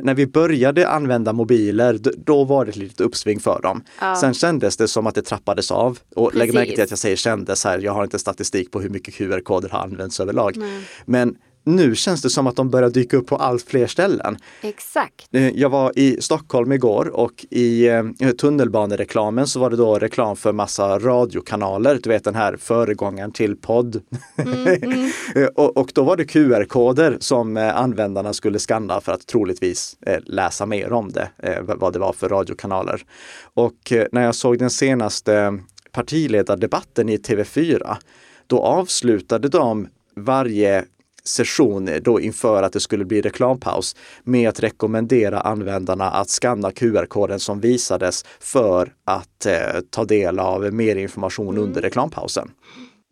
när 0.02 0.14
vi 0.14 0.28
började 0.28 0.88
använda 0.88 1.34
mobiler, 1.34 2.00
då 2.26 2.44
var 2.44 2.66
det 2.66 2.70
ett 2.70 2.76
litet 2.76 3.02
uppsving 3.02 3.40
för 3.40 3.62
dem. 3.62 3.84
Ja. 4.02 4.16
Sen 4.16 4.34
kändes 4.34 4.78
det 4.78 4.88
som 4.88 5.08
att 5.08 5.16
det 5.16 5.22
trappades 5.22 5.72
av. 5.72 6.00
Och 6.16 6.36
lägg 6.36 6.54
märke 6.54 6.72
till 6.74 6.84
att 6.84 6.90
jag 6.90 7.00
säger 7.00 7.16
kändes 7.16 7.66
här, 7.66 7.80
jag 7.80 7.94
har 7.94 8.04
inte 8.04 8.20
statistik 8.20 8.72
på 8.72 8.82
hur 8.82 8.90
mycket 8.90 9.14
QR-koder 9.14 9.70
har 9.70 9.80
använts 9.80 10.20
överlag. 10.20 10.58
Nej. 10.58 10.82
Men 11.06 11.36
nu 11.64 11.96
känns 11.96 12.22
det 12.22 12.30
som 12.30 12.48
att 12.48 12.56
de 12.56 12.70
börjar 12.70 12.90
dyka 12.90 13.18
upp 13.18 13.28
på 13.28 13.36
allt 13.36 13.64
fler 13.64 13.88
ställen. 13.88 14.38
Exakt. 14.62 15.28
Eh, 15.32 15.50
jag 15.50 15.70
var 15.70 16.00
i 16.00 16.22
Stockholm 16.22 16.72
igår 16.72 17.08
och 17.08 17.46
i 17.50 17.88
eh, 17.88 18.32
tunnelbanereklamen 18.38 19.48
så 19.48 19.60
var 19.60 19.70
det 19.70 19.76
då 19.76 20.00
reklam 20.00 20.36
för 20.36 20.52
massa 20.52 21.00
radiokanaler, 21.00 22.00
du 22.04 22.10
vet 22.10 22.24
den 22.24 22.36
här 22.36 22.58
föregångaren 22.58 23.32
till 23.32 23.56
podd. 23.56 24.02
Mm, 24.38 24.68
mm. 24.84 25.12
Och, 25.56 25.78
och, 25.78 25.92
då 25.94 26.04
var 26.04 26.18
det 26.18 26.26
QR-koder 26.26 27.18
som 27.20 27.58
användarna 27.58 28.34
skulle 28.34 28.60
skanna 28.60 29.02
för 29.02 29.12
att 29.12 29.28
troligtvis 29.28 29.98
läsa 30.24 30.66
mer 30.66 30.94
om 30.94 31.12
det, 31.12 31.30
vad 31.66 31.94
det 31.94 32.00
var 32.00 32.14
för 32.14 32.30
radiokanaler. 32.30 33.02
Och 33.54 33.94
när 34.12 34.22
jag 34.22 34.36
såg 34.36 34.58
den 34.58 34.70
senaste 34.70 35.60
partiledardebatten 35.92 37.10
i 37.10 37.18
TV4, 37.18 37.96
då 38.48 38.60
avslutade 38.60 39.50
de 39.50 39.88
varje 40.16 40.86
session 41.24 41.90
då 42.02 42.20
inför 42.20 42.64
att 42.64 42.74
det 42.74 42.80
skulle 42.80 43.06
bli 43.06 43.22
reklampaus 43.22 43.96
med 44.24 44.50
att 44.50 44.60
rekommendera 44.60 45.40
användarna 45.40 46.12
att 46.12 46.30
skanna 46.30 46.72
QR-koden 46.72 47.40
som 47.40 47.60
visades 47.60 48.26
för 48.40 48.94
att 49.06 49.46
eh, 49.46 49.82
ta 49.90 50.06
del 50.06 50.40
av 50.40 50.74
mer 50.74 50.96
information 50.96 51.50
mm. 51.50 51.64
under 51.64 51.82
reklampausen. 51.82 52.52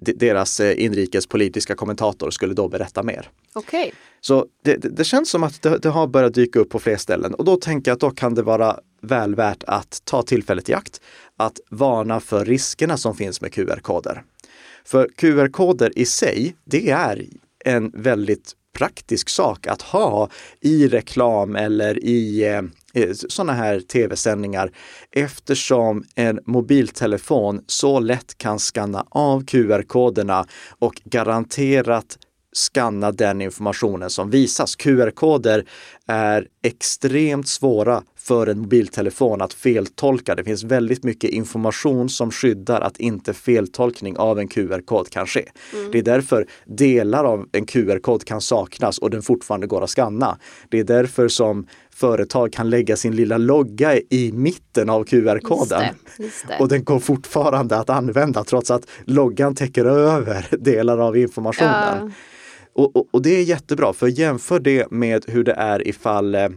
deras 0.02 0.60
eh, 0.60 0.84
inrikespolitiska 0.84 1.76
kommentator 1.76 2.32
skulle 2.32 2.54
då 2.54 2.68
berätta 2.68 3.04
mer. 3.04 3.30
Okej. 3.54 3.80
Okay. 3.80 3.92
Så 4.22 4.46
det, 4.64 4.76
det, 4.76 4.90
det, 4.90 5.04
känns 5.04 5.30
som 5.30 5.44
att 5.44 5.62
det, 5.62 5.78
det, 5.78 5.90
har 5.90 6.08
börjat 6.08 6.34
dyka 6.34 6.60
upp 6.60 6.70
på 6.70 6.80
fler 6.80 6.98
ställen 6.98 7.34
och 7.34 7.46
då 7.46 7.56
tänker 7.56 7.92
jag 7.92 7.96
att 7.96 8.00
då 8.00 8.12
kan 8.12 8.36
det 8.36 8.42
vara 8.42 8.80
väl 9.02 9.36
värt 9.36 9.64
att 9.68 10.02
ta 10.04 10.22
tillfället 10.22 10.70
i 10.70 10.74
akt 10.74 11.02
att 11.38 11.60
varna 11.70 12.20
för 12.20 12.46
riskerna 12.46 12.98
som 12.98 13.16
finns 13.16 13.42
med 13.42 13.54
QR-koder. 13.54 14.24
För 14.86 15.10
QR-koder 15.16 16.00
i 16.00 16.06
sig, 16.06 16.56
det 16.66 16.90
är 16.90 17.26
en 17.70 17.92
väldigt 17.94 18.54
praktisk 18.78 19.30
sak 19.30 19.68
att 19.68 19.82
ha 19.82 20.30
i 20.62 20.88
reklam 20.88 21.56
eller 21.56 22.04
i 22.04 22.44
eh, 22.48 23.04
eh 23.04 23.12
sådana 23.14 23.54
här 23.54 23.80
tv-sändningar 23.80 24.72
eftersom 25.12 26.04
en 26.16 26.40
mobiltelefon 26.46 27.64
så 27.68 28.00
lätt 28.00 28.38
kan 28.38 28.60
skanna 28.60 29.06
av 29.10 29.46
QR-koderna 29.46 30.46
och 30.80 31.02
garanterat 31.06 32.18
skanna 32.54 33.12
den 33.12 33.42
informationen 33.42 34.10
som 34.10 34.30
visas. 34.30 34.76
QR-koder 34.76 35.66
är 36.08 36.48
extremt 36.64 37.48
svåra 37.48 38.04
för 38.30 38.48
en 38.48 38.60
mobiltelefon 38.60 39.42
att 39.42 39.54
feltolka. 39.54 40.36
Det 40.36 40.44
finns 40.44 40.64
väldigt 40.64 41.04
mycket 41.04 41.30
information 41.30 42.10
som 42.10 42.32
skyddar 42.32 42.82
att 42.82 42.98
inte 42.98 43.34
feltolkning 43.34 44.18
av 44.18 44.40
en 44.40 44.48
QR-kod 44.48 45.10
kan 45.10 45.28
ske. 45.28 45.46
Mm. 45.74 45.92
Det 45.92 45.98
är 45.98 46.04
därför 46.04 46.48
delar 46.66 47.24
av 47.24 47.48
en 47.52 47.66
QR-kod 47.66 48.26
kan 48.26 48.42
saknas 48.42 48.98
och 48.98 49.10
den 49.10 49.22
fortfarande 49.22 49.68
går 49.68 49.84
att 49.84 49.90
skanna. 49.90 50.38
Det 50.70 50.80
är 50.80 50.84
därför 50.84 51.28
som 51.28 51.68
företag 51.90 52.54
kan 52.54 52.70
lägga 52.70 52.96
sin 52.96 53.16
lilla 53.16 53.38
logga 53.38 53.98
i 54.10 54.32
mitten 54.34 54.90
av 54.90 55.04
QR-koden. 55.04 55.84
Och 56.60 56.68
den 56.68 56.84
går 56.84 57.00
fortfarande 57.00 57.78
att 57.78 57.90
använda 57.90 58.44
trots 58.44 58.72
att 58.72 58.88
loggan 59.06 59.56
täcker 59.56 59.86
över 59.86 60.48
delar 60.60 60.98
av 60.98 61.18
informationen. 61.18 61.98
Ja. 62.02 62.10
Och, 62.74 62.96
och, 62.96 63.08
och, 63.12 63.22
det 63.22 63.30
är 63.30 63.44
jättebra, 63.44 63.94
för 63.94 64.08
jämför 64.08 64.60
det 64.60 64.92
med 64.92 65.26
hur 65.28 65.44
det 65.44 65.54
är 65.54 65.88
ifall 65.88 66.36
eh, 66.36 66.50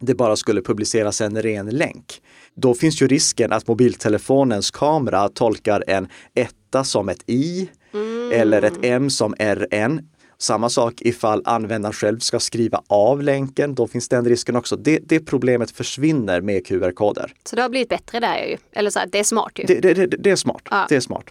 det 0.00 0.14
bara 0.14 0.36
skulle 0.36 0.62
publiceras 0.62 1.20
en 1.20 1.42
ren 1.42 1.70
länk. 1.70 2.22
Då 2.54 2.74
finns 2.74 3.02
ju 3.02 3.06
risken 3.08 3.52
att 3.52 3.66
mobiltelefonens 3.66 4.70
kamera 4.70 5.28
tolkar 5.28 5.84
en 5.86 6.08
etta 6.34 6.84
som 6.84 7.08
ett 7.08 7.22
i 7.26 7.68
mm. 7.94 8.32
eller 8.32 8.62
ett 8.62 8.78
m 8.82 9.10
som 9.10 9.34
rn. 9.38 10.08
Samma 10.40 10.68
sak 10.68 10.94
ifall 11.00 11.42
användaren 11.44 11.92
själv 11.92 12.18
ska 12.18 12.40
skriva 12.40 12.82
av 12.86 13.22
länken, 13.22 13.74
då 13.74 13.86
finns 13.86 14.08
den 14.08 14.24
risken 14.24 14.56
också. 14.56 14.76
Det, 14.76 14.98
det 15.02 15.20
problemet 15.20 15.70
försvinner 15.70 16.40
med 16.40 16.66
QR-koder. 16.66 17.32
Så 17.44 17.56
det 17.56 17.62
har 17.62 17.68
blivit 17.68 17.88
bättre 17.88 18.20
där 18.20 18.46
ju, 18.46 18.56
eller 18.72 18.90
så 18.90 18.98
här, 18.98 19.06
det 19.06 19.18
är 19.18 19.24
smart 19.24 19.52
ju. 19.54 19.64
Det, 19.64 19.94
det, 19.94 20.06
det 20.06 20.30
är 20.30 20.36
smart, 20.36 20.62
ja. 20.70 20.86
det 20.88 20.96
är 20.96 21.00
smart. 21.00 21.24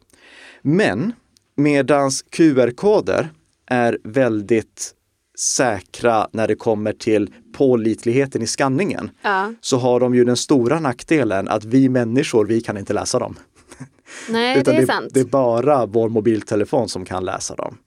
Men 0.62 1.14
medans 1.56 2.22
QR-koder 2.22 3.30
är 3.66 3.98
väldigt 4.04 4.94
säkra 5.40 6.28
när 6.32 6.48
det 6.48 6.56
kommer 6.56 6.94
till 6.94 7.34
pålitligheten 7.54 8.42
i 8.42 8.48
skanningen. 8.48 9.10
Ja. 9.22 9.54
Så 9.62 9.78
har 9.78 10.00
de 10.00 10.16
ju 10.16 10.26
den 10.26 10.38
stora 10.38 10.80
nackdelen 10.80 11.48
att 11.48 11.66
vi 11.66 11.90
människor, 11.90 12.46
vi 12.46 12.62
kan 12.62 12.78
inte 12.78 12.94
läsa 12.94 13.20
dem. 13.20 13.36
Nej, 14.30 14.64
det 14.64 14.72
är 14.72 14.82
det, 14.82 14.86
sant. 14.86 15.12
Det 15.14 15.20
är 15.20 15.26
bara 15.26 15.86
vår 15.86 16.10
mobiltelefon 16.10 16.90
som 16.90 17.06
kan 17.06 17.26
läsa 17.26 17.56
dem. 17.56 17.78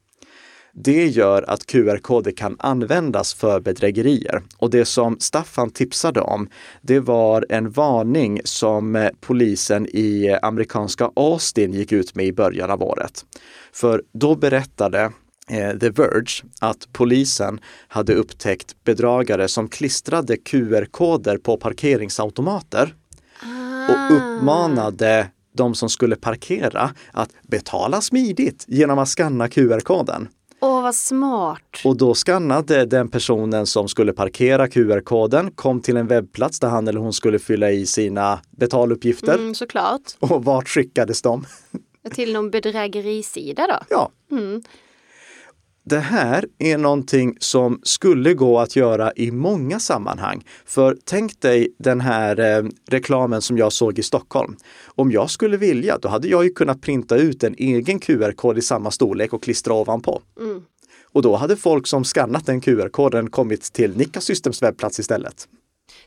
Det 0.72 1.06
gör 1.06 1.50
att 1.50 1.66
QR-koder 1.66 2.32
kan 2.32 2.56
användas 2.58 3.34
för 3.34 3.60
bedrägerier. 3.60 4.42
Och 4.58 4.70
det 4.70 4.84
som 4.84 5.16
Staffan 5.20 5.70
tipsade 5.70 6.20
om, 6.20 6.48
det 6.82 7.00
var 7.00 7.46
en 7.48 7.70
varning 7.70 8.40
som 8.44 9.08
polisen 9.20 9.86
i 9.86 10.38
amerikanska 10.42 11.10
Austin 11.16 11.72
gick 11.72 11.92
ut 11.92 12.14
med 12.14 12.26
i 12.26 12.32
början 12.32 12.70
av 12.70 12.82
året. 12.82 13.24
För 13.72 14.02
då 14.12 14.34
berättade 14.34 15.00
Eh, 15.04 15.10
The 15.50 15.90
Verge 15.90 16.44
att 16.60 16.88
polisen 16.92 17.60
hade 17.88 18.14
upptäckt 18.14 18.84
bedragare 18.84 19.48
som 19.48 19.68
klistrade 19.68 20.36
QR-koder 20.36 21.38
på 21.38 21.56
parkeringsautomater 21.56 22.94
ah. 23.42 23.92
och 23.92 24.16
uppmanade 24.16 25.26
de 25.56 25.74
som 25.74 25.88
skulle 25.88 26.16
parkera 26.16 26.90
att 27.12 27.30
betala 27.42 28.00
smidigt 28.00 28.64
genom 28.68 28.98
att 28.98 29.08
skanna 29.08 29.48
QR-koden. 29.48 30.28
Åh, 30.62 30.82
vad 30.82 30.94
smart! 30.94 31.80
Och 31.84 31.96
då 31.96 32.14
skannade 32.14 32.84
den 32.86 33.08
personen 33.08 33.66
som 33.66 33.88
skulle 33.88 34.12
parkera 34.12 34.68
QR-koden, 34.68 35.50
kom 35.50 35.80
till 35.80 35.96
en 35.96 36.06
webbplats 36.06 36.60
där 36.60 36.68
han 36.68 36.88
eller 36.88 37.00
hon 37.00 37.12
skulle 37.12 37.38
fylla 37.38 37.70
i 37.70 37.86
sina 37.86 38.40
betaluppgifter. 38.50 39.34
Mm, 39.34 39.54
såklart. 39.54 40.02
Och 40.18 40.44
vart 40.44 40.68
skickades 40.68 41.22
de? 41.22 41.46
Till 42.14 42.32
någon 42.32 42.50
bedrägerisida 42.50 43.66
då? 43.66 43.78
Ja. 43.88 44.10
Mm 44.30 44.62
det 45.84 45.98
här 45.98 46.44
är 46.58 46.78
någonting 46.78 47.36
som 47.40 47.80
skulle 47.82 48.34
gå 48.34 48.58
att 48.58 48.76
göra 48.76 49.12
i 49.16 49.30
många 49.30 49.80
sammanhang. 49.80 50.44
För 50.66 50.96
tänk 51.04 51.40
dig 51.40 51.74
den 51.78 52.00
här 52.00 52.40
eh, 52.40 52.64
reklamen 52.88 53.42
som 53.42 53.58
jag 53.58 53.72
såg 53.72 53.98
i 53.98 54.02
Stockholm. 54.02 54.56
Om 54.86 55.12
jag 55.12 55.30
skulle 55.30 55.56
vilja, 55.56 55.98
då 55.98 56.08
hade 56.08 56.28
jag 56.28 56.44
ju 56.44 56.50
kunnat 56.50 56.80
printa 56.80 57.16
ut 57.16 57.44
en 57.44 57.54
egen 57.58 57.98
QR-kod 57.98 58.58
i 58.58 58.62
samma 58.62 58.90
storlek 58.90 59.32
och 59.32 59.42
klistra 59.42 59.74
ovanpå. 59.74 60.22
Mm. 60.40 60.62
Och 61.12 61.22
då 61.22 61.36
hade 61.36 61.56
folk 61.56 61.86
som 61.86 62.04
skannat 62.04 62.46
den 62.46 62.60
QR-koden 62.60 63.30
kommit 63.30 63.72
till 63.72 63.96
Nika 63.96 64.20
Systems 64.20 64.62
webbplats 64.62 64.98
istället. 64.98 65.48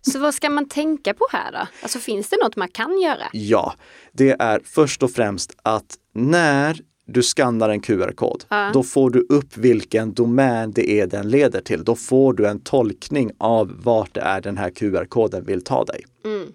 Så 0.02 0.20
vad 0.20 0.34
ska 0.34 0.50
man 0.50 0.70
tänka 0.70 1.14
på 1.14 1.26
här 1.32 1.52
då? 1.52 1.68
Alltså 1.82 2.00
finns 2.00 2.30
det 2.30 2.38
något 2.44 2.56
man 2.56 2.68
kan 2.68 3.02
göra? 3.02 3.28
Ja, 3.32 3.74
det 4.12 4.36
är 4.40 4.62
först 4.64 5.04
och 5.04 5.12
främst 5.12 5.56
att 5.62 5.96
när 6.14 6.80
du 7.06 7.24
skannar 7.24 7.70
en 7.70 7.82
QR-kod, 7.82 8.44
ja. 8.50 8.72
då 8.74 8.84
får 8.84 9.10
du 9.10 9.26
upp 9.30 9.58
vilken 9.58 10.14
domän 10.14 10.72
det 10.72 10.90
är 11.00 11.08
den 11.08 11.30
leder 11.30 11.62
till. 11.62 11.84
Då 11.84 11.96
får 11.96 12.34
du 12.34 12.48
en 12.48 12.60
tolkning 12.60 13.32
av 13.38 13.84
vart 13.84 14.14
det 14.14 14.22
är 14.22 14.42
den 14.42 14.58
här 14.58 14.70
QR-koden 14.70 15.46
vill 15.46 15.64
ta 15.64 15.84
dig. 15.86 16.06
Mm. 16.26 16.48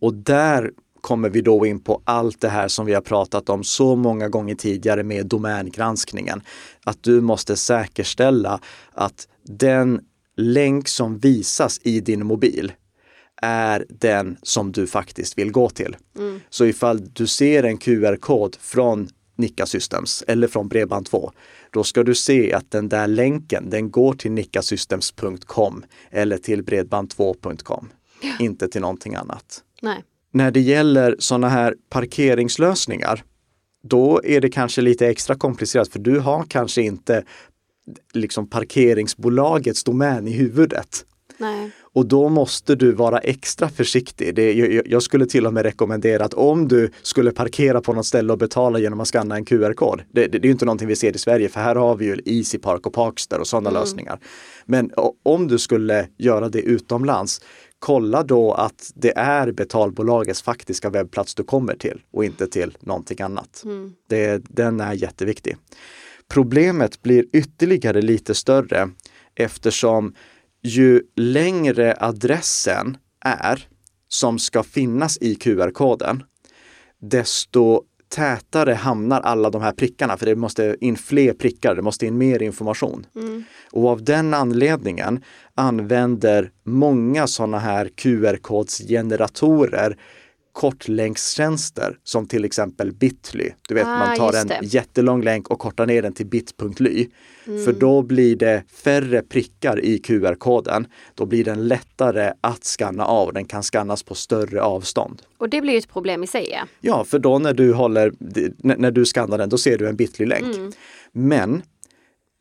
Och 0.00 0.14
där 0.14 0.70
kommer 1.00 1.28
vi 1.28 1.40
då 1.40 1.66
in 1.66 1.80
på 1.80 2.02
allt 2.04 2.40
det 2.40 2.48
här 2.48 2.68
som 2.68 2.86
vi 2.86 2.94
har 2.94 3.00
pratat 3.00 3.48
om 3.48 3.64
så 3.64 3.96
många 3.96 4.28
gånger 4.28 4.54
tidigare 4.54 5.02
med 5.02 5.26
domängranskningen. 5.26 6.42
Att 6.84 7.02
du 7.02 7.20
måste 7.20 7.56
säkerställa 7.56 8.60
att 8.92 9.28
den 9.42 10.00
länk 10.36 10.88
som 10.88 11.18
visas 11.18 11.80
i 11.82 12.00
din 12.00 12.26
mobil 12.26 12.72
är 13.42 13.86
den 13.88 14.36
som 14.42 14.72
du 14.72 14.86
faktiskt 14.86 15.38
vill 15.38 15.52
gå 15.52 15.70
till. 15.70 15.96
Mm. 16.18 16.40
Så 16.50 16.64
ifall 16.64 17.08
du 17.12 17.26
ser 17.26 17.62
en 17.62 17.78
QR-kod 17.78 18.56
från 18.60 19.08
Nika 19.40 19.66
Systems 19.66 20.24
eller 20.26 20.48
från 20.48 20.70
Bredband2, 20.70 21.30
då 21.70 21.84
ska 21.84 22.02
du 22.02 22.14
se 22.14 22.52
att 22.52 22.70
den 22.70 22.88
där 22.88 23.06
länken, 23.06 23.70
den 23.70 23.90
går 23.90 24.12
till 24.12 24.32
nikasystems.com 24.32 25.84
eller 26.10 26.38
till 26.38 26.64
bredband2.com, 26.64 27.88
ja. 28.22 28.32
inte 28.38 28.68
till 28.68 28.80
någonting 28.80 29.14
annat. 29.14 29.62
Nej. 29.82 30.04
När 30.32 30.50
det 30.50 30.60
gäller 30.60 31.16
sådana 31.18 31.48
här 31.48 31.74
parkeringslösningar, 31.88 33.24
då 33.82 34.20
är 34.24 34.40
det 34.40 34.48
kanske 34.48 34.80
lite 34.80 35.08
extra 35.08 35.34
komplicerat 35.34 35.88
för 35.88 35.98
du 35.98 36.18
har 36.18 36.44
kanske 36.48 36.82
inte 36.82 37.24
liksom 38.12 38.46
parkeringsbolagets 38.46 39.84
domän 39.84 40.28
i 40.28 40.32
huvudet. 40.32 41.04
Nej. 41.38 41.70
Och 41.94 42.06
då 42.06 42.28
måste 42.28 42.74
du 42.74 42.92
vara 42.92 43.18
extra 43.18 43.68
försiktig. 43.68 44.34
Det, 44.34 44.52
jag, 44.52 44.82
jag, 44.86 45.02
skulle 45.02 45.26
till 45.26 45.46
och 45.46 45.52
med 45.52 45.62
rekommendera 45.62 46.24
att 46.24 46.34
om 46.34 46.68
du 46.68 46.90
skulle 47.02 47.30
parkera 47.30 47.80
på 47.80 47.92
något 47.92 48.06
ställe 48.06 48.32
och 48.32 48.38
betala 48.38 48.78
genom 48.78 49.00
att 49.00 49.08
skanna 49.08 49.36
en 49.36 49.44
QR-kod. 49.44 50.02
Det, 50.12 50.26
det, 50.26 50.38
det 50.38 50.48
är 50.48 50.52
inte 50.52 50.64
någonting 50.64 50.88
vi 50.88 50.96
ser 50.96 51.16
i 51.16 51.18
Sverige 51.18 51.48
för 51.48 51.60
här 51.60 51.76
har 51.76 51.96
vi 51.96 52.04
ju 52.04 52.18
Easy 52.24 52.58
Park 52.58 52.86
och 52.86 52.92
Parkster 52.92 53.40
och 53.40 53.46
sådana 53.46 53.70
mm. 53.70 53.80
lösningar. 53.80 54.20
Men 54.64 54.90
om 55.22 55.48
du 55.48 55.58
skulle 55.58 56.08
göra 56.16 56.48
det 56.48 56.60
utomlands, 56.60 57.40
kolla 57.78 58.22
då 58.22 58.52
att 58.52 58.92
det 58.94 59.16
är 59.16 59.52
betalbolagets 59.52 60.42
faktiska 60.42 60.90
webbplats 60.90 61.34
du 61.34 61.44
kommer 61.44 61.74
till 61.74 62.00
och 62.12 62.24
inte 62.24 62.46
till 62.46 62.78
någonting 62.80 63.20
annat. 63.20 63.62
Mm. 63.64 63.92
Det, 64.08 64.42
den 64.48 64.80
är 64.80 64.92
jätteviktig. 64.92 65.56
Problemet 66.28 67.02
blir 67.02 67.24
ytterligare 67.32 68.02
lite 68.02 68.34
större 68.34 68.90
eftersom 69.34 70.14
ju 70.62 71.02
längre 71.16 71.96
adressen 72.00 72.96
är 73.24 73.68
som 74.08 74.38
ska 74.38 74.62
finnas 74.62 75.18
i 75.20 75.34
QR-koden, 75.34 76.22
desto 76.98 77.82
tätare 78.08 78.72
hamnar 78.72 79.20
alla 79.20 79.50
de 79.50 79.62
här 79.62 79.72
prickarna, 79.72 80.16
för 80.16 80.26
det 80.26 80.36
måste 80.36 80.76
in 80.80 80.96
fler 80.96 81.32
prickar, 81.32 81.74
det 81.74 81.82
måste 81.82 82.06
in 82.06 82.18
mer 82.18 82.42
information. 82.42 83.06
Mm. 83.16 83.44
Och 83.72 83.88
av 83.88 84.04
den 84.04 84.34
anledningen 84.34 85.24
använder 85.54 86.50
många 86.64 87.26
sådana 87.26 87.58
här 87.58 87.90
QR-kodsgeneratorer 87.96 89.96
kortlänkstjänster 90.52 91.98
som 92.04 92.26
till 92.26 92.44
exempel 92.44 92.92
Bitly. 92.92 93.50
Du 93.68 93.74
vet, 93.74 93.86
Ah, 93.86 93.98
man 93.98 94.16
tar 94.16 94.32
en 94.40 94.46
det. 94.46 94.60
jättelång 94.62 95.22
länk 95.22 95.48
och 95.48 95.58
kortar 95.58 95.86
ner 95.86 96.02
den 96.02 96.12
till 96.12 96.26
bit.ly. 96.26 97.06
Mm. 97.46 97.64
För 97.64 97.72
då 97.72 98.02
blir 98.02 98.36
det 98.36 98.62
färre 98.72 99.22
prickar 99.22 99.84
i 99.84 99.98
QR-koden. 99.98 100.86
Då 101.14 101.26
blir 101.26 101.44
den 101.44 101.68
lättare 101.68 102.32
att 102.40 102.64
skanna 102.64 103.04
av. 103.04 103.32
Den 103.32 103.44
kan 103.44 103.62
skannas 103.62 104.02
på 104.02 104.14
större 104.14 104.62
avstånd. 104.62 105.22
Och 105.38 105.48
det 105.48 105.60
blir 105.60 105.72
ju 105.72 105.78
ett 105.78 105.88
problem 105.88 106.22
i 106.22 106.26
sig. 106.26 106.48
Ja. 106.50 106.66
Ja, 106.80 107.04
för 107.04 107.18
då 107.18 107.38
när 107.38 107.54
du 107.54 107.72
håller, 107.72 108.12
när 108.78 108.90
du 108.90 109.04
skannar 109.04 109.38
den, 109.38 109.48
då 109.48 109.58
ser 109.58 109.78
du 109.78 109.88
en 109.88 109.96
Bitly-länk. 109.96 110.56
Mm. 110.56 110.72
Men 111.12 111.62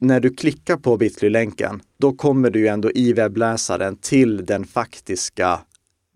när 0.01 0.19
du 0.19 0.29
klickar 0.33 0.77
på 0.77 0.97
Bitly-länken, 0.97 1.81
då 1.99 2.11
kommer 2.13 2.49
du 2.49 2.67
ändå 2.67 2.91
i 2.91 3.13
webbläsaren 3.13 3.95
till 3.97 4.45
den 4.45 4.65
faktiska 4.65 5.59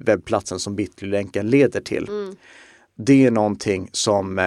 webbplatsen 0.03 0.59
som 0.59 0.75
Bitly-länken 0.75 1.49
leder 1.49 1.81
till. 1.81 2.07
Mm. 2.09 2.35
Det 2.95 3.25
är 3.25 3.31
någonting 3.31 3.89
som 3.91 4.39
eh, 4.39 4.45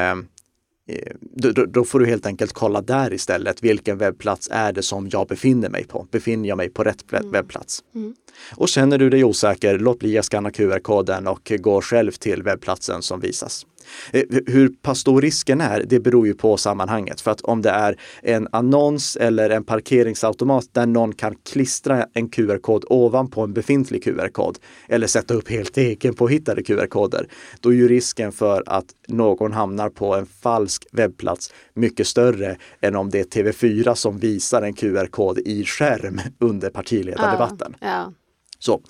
eh, 0.89 1.13
då, 1.21 1.65
då- 1.67 1.85
får 1.85 2.01
du 2.01 2.07
helt 2.07 2.27
enkelt 2.27 2.53
kolla 2.53 2.81
där 2.83 3.13
istället. 3.13 3.63
Vilken 3.63 3.99
webbplats 3.99 4.49
är 4.53 4.73
det 4.73 4.83
som 4.83 5.09
jag 5.13 5.27
befinner 5.29 5.69
mig 5.69 5.85
på? 5.85 6.07
Befinner 6.11 6.49
jag 6.49 6.57
mig 6.57 6.69
på 6.69 6.85
rätt 6.85 7.05
webb- 7.11 7.33
webbplats? 7.33 7.85
Mm. 7.95 8.15
Och 8.57 8.69
känner 8.69 8.99
du 8.99 9.11
dig 9.11 9.25
osäker, 9.25 9.79
låt 9.79 9.99
bli 9.99 10.19
att 10.19 10.25
skanna 10.25 10.51
QR-koden 10.51 11.27
och 11.27 11.53
gå 11.59 11.81
själv 11.83 12.13
till 12.13 12.43
webbplatsen 12.43 13.03
som 13.03 13.21
visas. 13.21 13.67
Eh, 14.13 14.23
Hur 14.47 14.69
pass 14.69 14.99
stor 14.99 15.23
risken 15.23 15.61
är, 15.61 15.85
det 15.87 16.01
beror 16.01 16.27
ju 16.27 16.35
på 16.35 16.57
sammanhanget. 16.57 17.21
För 17.21 17.31
att 17.31 17.41
om 17.41 17.63
det 17.63 17.71
är 17.71 17.97
en 18.23 18.49
annons 18.53 19.17
eller 19.17 19.51
en 19.51 19.65
parkeringsautomat 19.65 20.69
där 20.73 20.87
någon 20.87 21.13
kan 21.13 21.35
klistra 21.35 22.07
en 22.15 22.29
QR-kod 22.29 22.85
ovanpå 22.89 23.41
en 23.41 23.53
befintlig 23.53 24.05
QR-kod 24.05 24.59
eller 24.89 25.07
sätta 25.07 25.35
upp 25.35 25.51
helt 25.51 25.77
egen 25.77 26.15
påhittade 26.15 26.63
QR-koder, 26.63 27.29
då 27.61 27.69
är 27.69 27.75
ju 27.75 27.89
risken 27.89 28.33
för 28.33 28.63
att 28.67 28.87
någon 29.09 29.53
hamnar 29.53 29.89
på 29.89 30.15
en 30.15 30.27
falsk 30.27 30.87
webbplats 30.93 31.53
mycket 31.75 32.07
större 32.07 32.57
än 32.81 32.97
om 32.97 33.11
det 33.11 33.21
är 33.21 33.43
TV4 33.43 33.95
som 33.95 34.19
visar 34.19 34.63
en 34.63 34.75
QR-kod 34.75 35.39
i 35.39 35.65
skärm 35.65 36.21
under 36.39 36.71
partiledardebatten. 36.71 37.77
Ja, 37.81 37.87
ja. 37.87 38.13
Så 38.59 38.81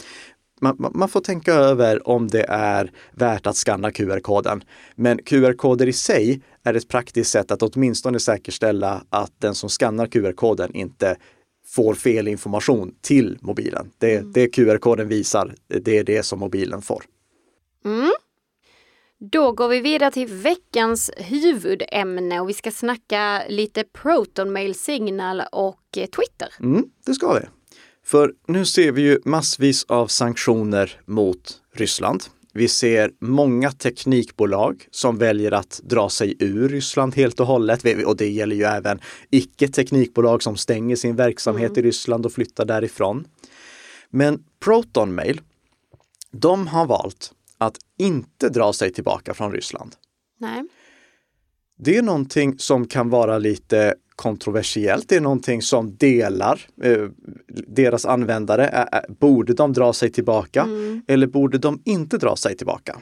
man- 0.60 0.90
man 0.94 1.08
får 1.08 1.20
tänka 1.20 1.54
över 1.54 2.08
om 2.08 2.28
det 2.28 2.44
är 2.48 2.90
värt 3.12 3.46
att 3.46 3.56
skanna 3.56 3.90
QR-koden. 3.90 4.64
Men 4.94 5.18
QR-koder 5.18 5.86
i 5.88 5.92
sig 5.92 6.40
är 6.64 6.74
ett 6.74 6.88
praktiskt 6.88 7.30
sätt 7.30 7.50
att 7.50 7.62
åtminstone 7.62 8.20
säkerställa 8.20 9.04
att 9.10 9.32
den 9.40 9.54
som 9.54 9.68
skannar 9.68 10.06
QR-koden 10.06 10.74
inte 10.74 11.16
får 11.68 11.94
fel 11.94 12.28
information 12.28 12.94
till 13.00 13.38
mobilen. 13.40 13.90
Det, 13.98 14.34
det 14.34 14.48
QR-koden 14.48 15.08
visar, 15.08 15.54
det 15.68 15.98
är 15.98 16.04
det 16.04 16.22
som 16.22 16.38
mobilen 16.38 16.82
får. 16.82 17.02
Då 19.18 19.52
går 19.52 19.68
vi 19.68 19.80
vidare 19.80 20.10
till 20.10 20.26
veckans 20.28 21.10
huvudämne 21.16 22.40
och 22.40 22.48
vi 22.48 22.52
ska 22.54 22.70
snacka 22.70 23.42
lite 23.48 23.84
Proton 23.84 24.52
Mail 24.52 24.74
Signal 24.74 25.42
och 25.52 25.80
Twitter. 25.92 26.48
Mm, 26.60 26.84
det 27.06 27.14
ska 27.14 27.34
vi. 27.34 27.40
För 28.06 28.32
nu 28.46 28.64
ser 28.64 28.92
vi 28.92 29.02
ju 29.02 29.20
massvis 29.24 29.84
av 29.84 30.06
sanktioner 30.06 31.00
mot 31.06 31.60
Ryssland. 31.72 32.24
Vi 32.52 32.68
ser 32.68 33.12
många 33.20 33.72
teknikbolag 33.72 34.86
som 34.90 35.18
väljer 35.18 35.52
att 35.52 35.80
dra 35.84 36.08
sig 36.08 36.36
ur 36.38 36.68
Ryssland 36.68 37.16
helt 37.16 37.40
och 37.40 37.46
hållet. 37.46 38.04
Och 38.06 38.16
det 38.16 38.28
gäller 38.30 38.56
ju 38.56 38.62
även 38.62 39.00
icke-teknikbolag 39.30 40.42
som 40.42 40.56
stänger 40.56 40.96
sin 40.96 41.16
verksamhet 41.16 41.78
i 41.78 41.82
Ryssland 41.82 42.26
och 42.26 42.32
flyttar 42.32 42.64
därifrån. 42.64 43.24
Men 44.10 44.44
Proton 44.60 45.14
Mail, 45.14 45.40
de 46.30 46.66
har 46.66 46.86
valt 46.86 47.32
att 47.58 47.76
inte 47.98 48.48
dra 48.48 48.72
sig 48.72 48.92
tillbaka 48.92 49.34
från 49.34 49.52
Ryssland. 49.52 49.94
Nej. 50.38 50.62
Det 51.78 51.96
är 51.96 52.02
någonting 52.02 52.58
som 52.58 52.86
kan 52.86 53.10
vara 53.10 53.38
lite 53.38 53.94
kontroversiellt. 54.16 55.08
Det 55.08 55.16
är 55.16 55.20
någonting 55.20 55.62
som 55.62 55.96
delar 55.96 56.60
eh, 56.82 57.08
deras 57.66 58.06
användare. 58.06 58.88
Borde 59.08 59.54
de 59.54 59.72
dra 59.72 59.92
sig 59.92 60.10
tillbaka 60.12 60.68
eller 61.08 61.26
borde 61.26 61.58
de 61.58 61.82
inte 61.84 62.18
dra 62.18 62.36
sig 62.36 62.56
tillbaka? 62.56 62.98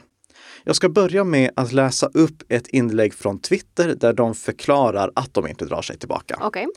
Jag 0.63 0.75
ska 0.75 0.89
börja 0.89 1.23
med 1.23 1.51
att 1.55 1.71
läsa 1.71 2.09
upp 2.13 2.43
ett 2.49 2.67
inlägg 2.67 3.13
från 3.13 3.39
Twitter 3.39 3.95
där 3.95 4.13
de 4.13 4.35
förklarar 4.35 5.11
att 5.15 5.33
de 5.33 5.47
inte 5.47 5.65
drar 5.65 5.81
sig 5.81 5.97
tillbaka. 5.97 6.39
Okej. 6.41 6.67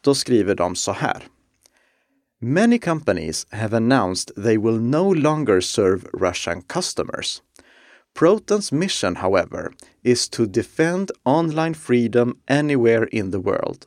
Då 0.00 0.14
skriver 0.14 0.54
de 0.54 0.74
så 0.74 0.92
här. 0.92 1.22
Many 2.40 2.78
companies 2.78 3.46
have 3.50 3.76
announced 3.76 4.44
they 4.44 4.58
will 4.58 4.80
no 4.80 5.14
longer 5.14 5.60
serve 5.60 6.00
Russian 6.12 6.62
customers. 6.62 7.42
Proton's 8.18 8.72
mission, 8.72 9.16
however, 9.16 9.70
is 10.02 10.28
to 10.28 10.46
defend 10.46 11.10
online 11.24 11.74
freedom 11.74 12.36
anywhere 12.48 13.08
in 13.12 13.32
the 13.32 13.38
world. 13.38 13.86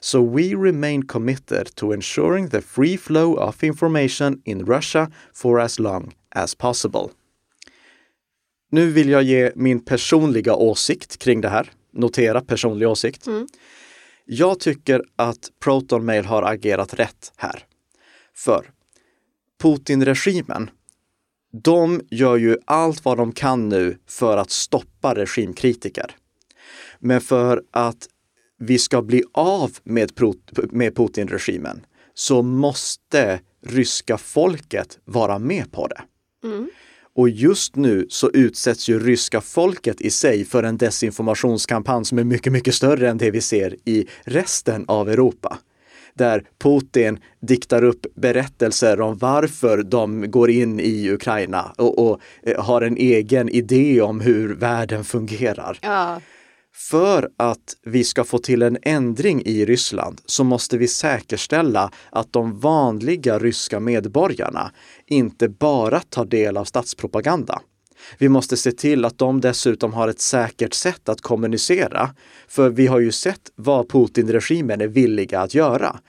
So 0.00 0.22
we 0.36 0.54
remain 0.54 1.06
committed 1.06 1.74
to 1.74 1.92
ensuring 1.92 2.48
the 2.48 2.60
free 2.60 2.96
flow 2.96 3.34
of 3.34 3.64
information 3.64 4.42
in 4.44 4.64
Russia 4.64 5.10
for 5.34 5.60
as 5.60 5.78
long 5.78 6.14
as 6.28 6.54
possible. 6.54 7.08
Nu 8.70 8.90
vill 8.90 9.08
jag 9.08 9.22
ge 9.22 9.52
min 9.54 9.84
personliga 9.84 10.54
åsikt 10.54 11.18
kring 11.18 11.40
det 11.40 11.48
här. 11.48 11.70
Notera 11.92 12.40
personlig 12.40 12.88
åsikt. 12.88 13.26
Jag 14.24 14.60
tycker 14.60 15.02
att 15.16 15.50
Proton 15.60 16.04
Mail 16.04 16.24
har 16.24 16.42
agerat 16.42 16.94
rätt 16.94 17.32
här. 17.36 17.64
För 18.34 18.70
Putin-regimen, 19.62 20.70
de 21.52 22.00
gör 22.10 22.36
ju 22.36 22.56
allt 22.64 23.04
vad 23.04 23.16
de 23.16 23.32
kan 23.32 23.68
nu 23.68 23.98
för 24.06 24.36
att 24.36 24.50
stoppa 24.50 25.14
regimkritiker. 25.14 26.16
Men 26.98 27.20
för 27.20 27.62
att 27.70 28.08
vi 28.62 28.78
ska 28.78 29.02
bli 29.02 29.22
av 29.32 29.70
med, 29.84 30.12
med 30.70 30.96
Putin-regimen 30.96 31.80
så 32.14 32.42
måste 32.42 33.40
ryska 33.66 34.18
folket 34.18 34.98
vara 35.04 35.38
med 35.38 35.72
på 35.72 35.86
det. 35.86 36.02
Och 37.14 37.28
just 37.28 37.76
nu 37.76 38.06
så 38.08 38.30
utsätts 38.30 38.88
ju 38.88 38.98
ryska 38.98 39.40
folket 39.40 40.00
i 40.00 40.10
sig 40.10 40.44
för 40.44 40.62
en 40.62 40.76
desinformationskampanj 40.76 42.04
som 42.04 42.18
är 42.18 42.24
mycket, 42.24 42.52
mycket 42.52 42.74
större 42.74 43.10
än 43.10 43.18
det 43.18 43.30
vi 43.30 43.40
ser 43.40 43.76
i 43.84 44.06
resten 44.24 44.84
av 44.88 45.10
Europa. 45.10 45.58
Där 46.14 46.44
Putin 46.62 47.18
diktar 47.40 47.84
upp 47.84 48.06
berättelser 48.14 49.00
om 49.00 49.18
varför 49.18 49.82
de 49.82 50.30
går 50.30 50.50
in 50.50 50.80
i 50.80 51.10
Ukraina 51.10 51.72
och, 51.78 51.98
och 51.98 52.20
eh, 52.42 52.64
har 52.64 52.82
en 52.82 52.96
egen 52.96 53.48
idé 53.48 54.00
om 54.00 54.20
hur 54.20 54.54
världen 54.54 55.04
fungerar. 55.04 55.78
Ja. 55.82 56.20
För 56.74 57.30
att 57.36 57.76
vi 57.84 58.04
ska 58.04 58.24
få 58.24 58.38
till 58.38 58.62
en 58.62 58.78
ändring 58.82 59.42
i 59.44 59.64
Ryssland 59.64 60.20
så 60.26 60.44
måste 60.44 60.78
vi 60.78 60.88
säkerställa 60.88 61.90
att 62.10 62.32
de 62.32 62.60
vanliga 62.60 63.38
ryska 63.38 63.80
medborgarna 63.80 64.72
inte 65.06 65.48
bara 65.48 66.00
tar 66.00 66.24
del 66.24 66.56
av 66.56 66.64
statspropaganda. 66.64 67.62
Vi 68.18 68.28
måste 68.28 68.56
se 68.56 68.72
till 68.72 69.04
att 69.04 69.18
de 69.18 69.40
dessutom 69.40 69.92
har 69.92 70.08
ett 70.08 70.20
säkert 70.20 70.74
sätt 70.74 71.08
att 71.08 71.20
kommunicera. 71.20 72.10
För 72.48 72.70
vi 72.70 72.86
har 72.86 73.00
ju 73.00 73.12
sett 73.12 73.50
vad 73.54 73.88
Putin-regimen 73.88 74.80
är 74.80 74.88
villiga 74.88 75.40
att 75.40 75.54
göra. 75.54 76.00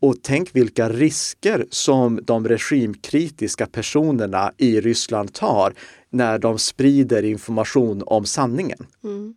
Och 0.00 0.16
tänk 0.22 0.56
vilka 0.56 0.88
risker 0.88 1.66
som 1.70 2.20
de 2.22 2.48
regimkritiska 2.48 3.66
personerna 3.66 4.52
i 4.56 4.80
Ryssland 4.80 5.32
tar 5.32 5.74
när 6.10 6.38
de 6.38 6.58
sprider 6.58 7.22
information 7.22 8.02
om 8.06 8.24
sanningen. 8.24 8.86
Mm. 9.04 9.34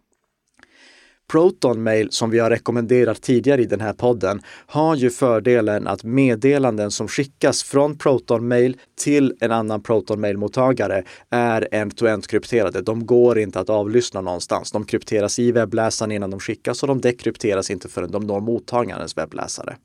Mail 1.77 2.11
som 2.11 2.29
vi 2.29 2.39
har 2.39 2.49
rekommenderat 2.49 3.21
tidigare 3.21 3.61
i 3.61 3.65
den 3.65 3.81
här 3.81 3.93
podden 3.93 4.41
har 4.65 4.95
ju 4.95 5.09
fördelen 5.09 5.87
att 5.87 6.03
meddelanden 6.03 6.91
som 6.91 7.07
skickas 7.07 7.63
från 7.63 7.97
Proton 7.97 8.47
Mail 8.47 8.77
till 9.01 9.33
en 9.39 9.51
annan 9.51 9.83
Proton 9.83 10.21
Mail-mottagare 10.21 11.03
är 11.29 11.67
end-to-end 11.71 12.27
krypterade. 12.27 12.81
De 12.81 13.05
går 13.05 13.39
inte 13.39 13.59
att 13.59 13.69
avlyssna 13.69 14.21
någonstans. 14.21 14.71
De 14.71 14.85
krypteras 14.85 15.39
i 15.39 15.51
webbläsaren 15.51 16.11
innan 16.11 16.31
de 16.31 16.39
skickas 16.39 16.83
och 16.83 16.87
de 16.87 17.01
dekrypteras 17.01 17.71
inte 17.71 17.89
förrän 17.89 18.11
de 18.11 18.23
når 18.23 18.39
mottagarens 18.39 19.17
webbläsare. 19.17 19.75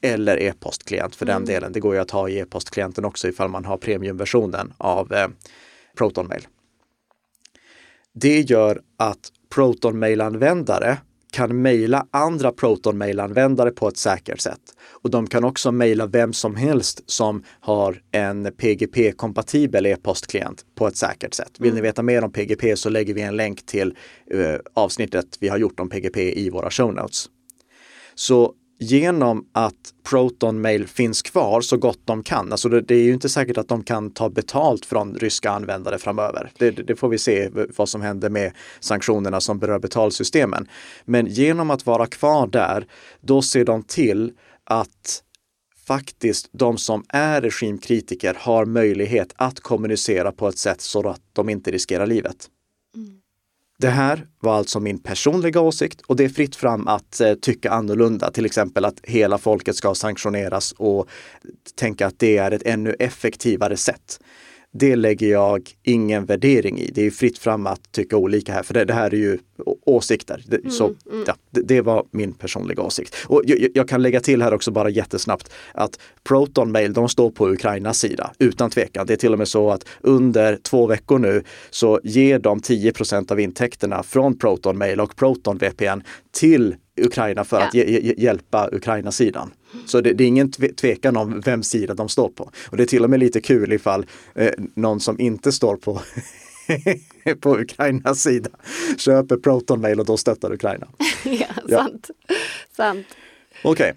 Eller 0.00 0.42
e-postklient 0.42 1.16
för 1.16 1.26
den 1.26 1.44
delen. 1.44 1.72
Det 1.72 1.80
går 1.80 1.94
ju 1.94 2.00
att 2.00 2.10
ha 2.10 2.28
i 2.28 2.38
e-postklienten 2.38 3.04
också 3.04 3.28
ifall 3.28 3.48
man 3.48 3.64
har 3.64 3.76
premiumversionen 3.76 4.72
av 4.78 5.12
eh, 5.12 5.28
Proton 5.96 6.26
Mail. 6.26 6.46
Det 8.14 8.40
gör 8.40 8.80
att 8.96 9.30
Proton 9.54 9.98
Mail-användare 9.98 10.98
kan 11.32 11.62
mejla 11.62 12.06
andra 12.10 12.52
Proton 12.52 12.98
Mail-användare 12.98 13.70
på 13.70 13.88
ett 13.88 13.96
säkert 13.96 14.40
sätt. 14.40 14.60
Och 14.90 15.10
de 15.10 15.26
kan 15.26 15.44
också 15.44 15.72
mejla 15.72 16.06
vem 16.06 16.32
som 16.32 16.56
helst 16.56 17.10
som 17.10 17.44
har 17.60 18.02
en 18.10 18.52
PGP-kompatibel 18.52 19.86
e-postklient 19.86 20.64
på 20.74 20.86
ett 20.86 20.96
säkert 20.96 21.34
sätt. 21.34 21.50
Vill 21.58 21.74
ni 21.74 21.80
veta 21.80 22.02
mer 22.02 22.24
om 22.24 22.32
PGP 22.32 22.76
så 22.76 22.88
lägger 22.88 23.14
vi 23.14 23.22
en 23.22 23.36
länk 23.36 23.66
till 23.66 23.94
eh, 24.30 24.56
avsnittet 24.74 25.36
vi 25.40 25.48
har 25.48 25.58
gjort 25.58 25.80
om 25.80 25.88
PGP 25.88 26.40
i 26.40 26.50
våra 26.50 26.70
show 26.70 26.94
notes. 26.94 27.26
Så 28.14 28.54
genom 28.84 29.46
att 29.52 29.94
Proton 30.10 30.60
Mail 30.60 30.86
finns 30.86 31.22
kvar 31.22 31.60
så 31.60 31.76
gott 31.76 32.00
de 32.04 32.22
kan, 32.22 32.52
alltså 32.52 32.68
det, 32.68 32.80
det, 32.80 32.94
är 32.94 33.02
ju 33.02 33.12
inte 33.12 33.28
säkert 33.28 33.58
att 33.58 33.68
de 33.68 33.84
kan 33.84 34.10
ta 34.10 34.28
betalt 34.28 34.86
från 34.86 35.14
ryska 35.14 35.50
användare 35.50 35.98
framöver. 35.98 36.50
Det, 36.58 36.70
det, 36.70 36.96
får 36.96 37.08
vi 37.08 37.18
se 37.18 37.50
vad 37.76 37.88
som 37.88 38.02
händer 38.02 38.30
med 38.30 38.52
sanktionerna 38.80 39.40
som 39.40 39.58
berör 39.58 39.78
betalsystemen. 39.78 40.68
Men 41.04 41.26
genom 41.26 41.70
att 41.70 41.86
vara 41.86 42.06
kvar 42.06 42.46
där, 42.46 42.86
då 43.20 43.42
ser 43.42 43.64
de 43.64 43.82
till 43.82 44.32
att 44.64 45.22
faktiskt 45.86 46.48
de 46.52 46.78
som 46.78 47.04
är 47.08 47.40
regimkritiker 47.40 48.36
har 48.38 48.64
möjlighet 48.64 49.32
att 49.36 49.60
kommunicera 49.60 50.32
på 50.32 50.48
ett 50.48 50.58
sätt 50.58 50.80
så 50.80 51.08
att 51.08 51.20
de 51.32 51.48
inte 51.48 51.70
riskerar 51.70 52.06
livet. 52.06 52.48
Mm. 52.96 53.23
Det 53.78 53.88
här 53.88 54.26
var 54.40 54.54
alltså 54.54 54.80
min 54.80 54.98
personliga 54.98 55.60
åsikt 55.60 56.00
och 56.00 56.16
det 56.16 56.24
är 56.24 56.28
fritt 56.28 56.56
fram 56.56 56.88
att 56.88 57.20
eh, 57.20 57.34
tycka 57.34 57.70
annorlunda, 57.70 58.30
till 58.30 58.46
exempel 58.46 58.84
att 58.84 59.00
hela 59.02 59.38
folket 59.38 59.76
ska 59.76 59.94
sanktioneras 59.94 60.72
och 60.72 61.08
tänka 61.74 62.06
att 62.06 62.18
det 62.18 62.36
är 62.36 62.50
ett 62.50 62.62
ännu 62.62 62.96
effektivare 62.98 63.76
sätt 63.76 64.20
det 64.76 64.96
lägger 64.96 65.30
jag 65.30 65.70
ingen 65.82 66.24
värdering 66.24 66.78
i. 66.78 66.90
Det 66.94 67.06
är 67.06 67.10
fritt 67.10 67.38
fram 67.38 67.66
att 67.66 67.92
tycka 67.92 68.16
olika 68.16 68.52
här, 68.52 68.62
för 68.62 68.74
det, 68.74 68.84
det 68.84 68.92
här 68.92 69.14
är 69.14 69.18
ju 69.18 69.38
åsikter. 69.84 70.42
Det, 70.46 70.56
mm, 70.56 70.70
så 70.70 70.84
mm. 70.84 71.24
Ja, 71.26 71.34
det, 71.50 71.60
det, 71.60 71.80
var 71.80 72.04
min 72.10 72.32
personliga 72.32 72.82
åsikt. 72.82 73.16
Och 73.26 73.42
jag, 73.44 73.68
jag, 73.74 73.88
kan 73.88 74.02
lägga 74.02 74.20
till 74.20 74.42
här 74.42 74.54
också 74.54 74.70
bara 74.70 74.90
jättesnabbt 74.90 75.52
att 75.74 75.98
Proton 76.24 76.72
Mail, 76.72 76.92
de 76.92 77.08
står 77.08 77.30
på 77.30 77.48
Ukrainas 77.48 77.98
sida 77.98 78.32
utan 78.38 78.70
tvekan. 78.70 79.06
Det 79.06 79.12
är 79.12 79.16
till 79.16 79.32
och 79.32 79.38
med 79.38 79.48
så 79.48 79.70
att 79.70 79.86
under 80.00 80.56
två 80.56 80.86
veckor 80.86 81.18
nu 81.18 81.42
så 81.70 82.00
ger 82.04 82.38
de 82.38 82.60
10% 82.60 83.32
av 83.32 83.40
intäkterna 83.40 84.02
från 84.02 84.38
Proton 84.38 84.78
Mail 84.78 85.00
och 85.00 85.16
Proton 85.16 85.58
VPN 85.58 86.02
till 86.32 86.76
Ukraina 87.00 87.44
för 87.44 87.60
ja. 87.60 87.66
att 87.66 87.74
hjälpa 88.18 88.68
Ukraina-sidan. 88.72 89.50
Så 89.86 90.00
det, 90.00 90.12
det, 90.12 90.24
är 90.24 90.28
ingen 90.28 90.50
tvekan 90.52 91.16
om 91.16 91.40
vem 91.40 91.62
sida 91.62 91.94
de 91.94 92.08
står 92.08 92.28
på. 92.28 92.50
Och 92.70 92.76
det 92.76 92.82
är 92.82 92.86
till 92.86 93.04
och 93.04 93.10
med 93.10 93.20
lite 93.20 93.40
kul 93.40 93.72
ifall 93.72 94.06
eh, 94.34 94.50
någon 94.74 95.00
som 95.00 95.20
inte 95.20 95.52
står 95.52 95.76
på 95.76 96.00
på 97.40 97.58
Ukrainas 97.60 98.22
sida 98.22 98.50
köper 98.98 99.36
Proton 99.36 99.80
Mail 99.80 100.00
och 100.00 100.06
då 100.06 100.16
stöttar 100.16 100.52
Ukraina. 100.52 100.86
ja, 101.24 101.46
ja, 101.68 101.78
sant. 101.78 102.10
sant. 102.76 103.06
Okej, 103.62 103.70
okay. 103.72 103.92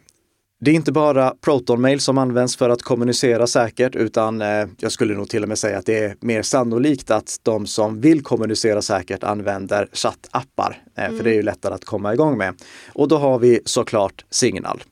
Det 0.60 0.72
är 0.72 0.76
inte 0.76 0.92
bara 0.92 1.34
Proton-mail 1.42 2.00
som 2.00 2.18
används 2.18 2.56
för 2.56 2.70
att 2.70 2.82
kommunicera 2.82 3.48
säkert, 3.48 3.96
utan 3.96 4.42
eh, 4.42 4.68
jag 4.78 4.92
skulle 4.92 5.14
nog 5.14 5.30
till 5.30 5.44
och 5.44 5.50
med 5.50 5.58
säga 5.58 5.78
att 5.78 5.86
det 5.86 5.98
är 5.98 6.16
mer 6.20 6.42
sannolikt 6.42 7.12
att 7.12 7.40
de 7.44 7.68
som 7.68 8.02
vill 8.02 8.24
kommunicera 8.24 8.82
säkert 8.82 9.24
använder 9.24 9.90
chattappar, 9.94 10.82
eh, 10.98 11.06
mm. 11.06 11.18
för 11.18 11.24
det 11.24 11.30
är 11.30 11.34
ju 11.34 11.42
lättare 11.42 11.74
att 11.74 11.86
komma 11.86 12.14
igång 12.14 12.38
med. 12.38 12.56
Och 12.94 13.08
då 13.08 13.18
har 13.18 13.40
vi 13.40 13.60
såklart 13.66 14.26
Signal. 14.30 14.84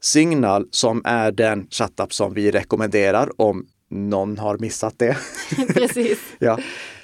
Signal 0.00 0.66
som 0.70 1.02
är 1.04 1.32
den 1.32 1.66
chattapp 1.70 2.14
som 2.14 2.34
vi 2.34 2.50
rekommenderar 2.50 3.40
om 3.40 3.66
någon 3.90 4.38
har 4.38 4.58
missat 4.58 4.94
det. 4.96 5.16
Precis. 5.74 6.18
ja. 6.38 6.58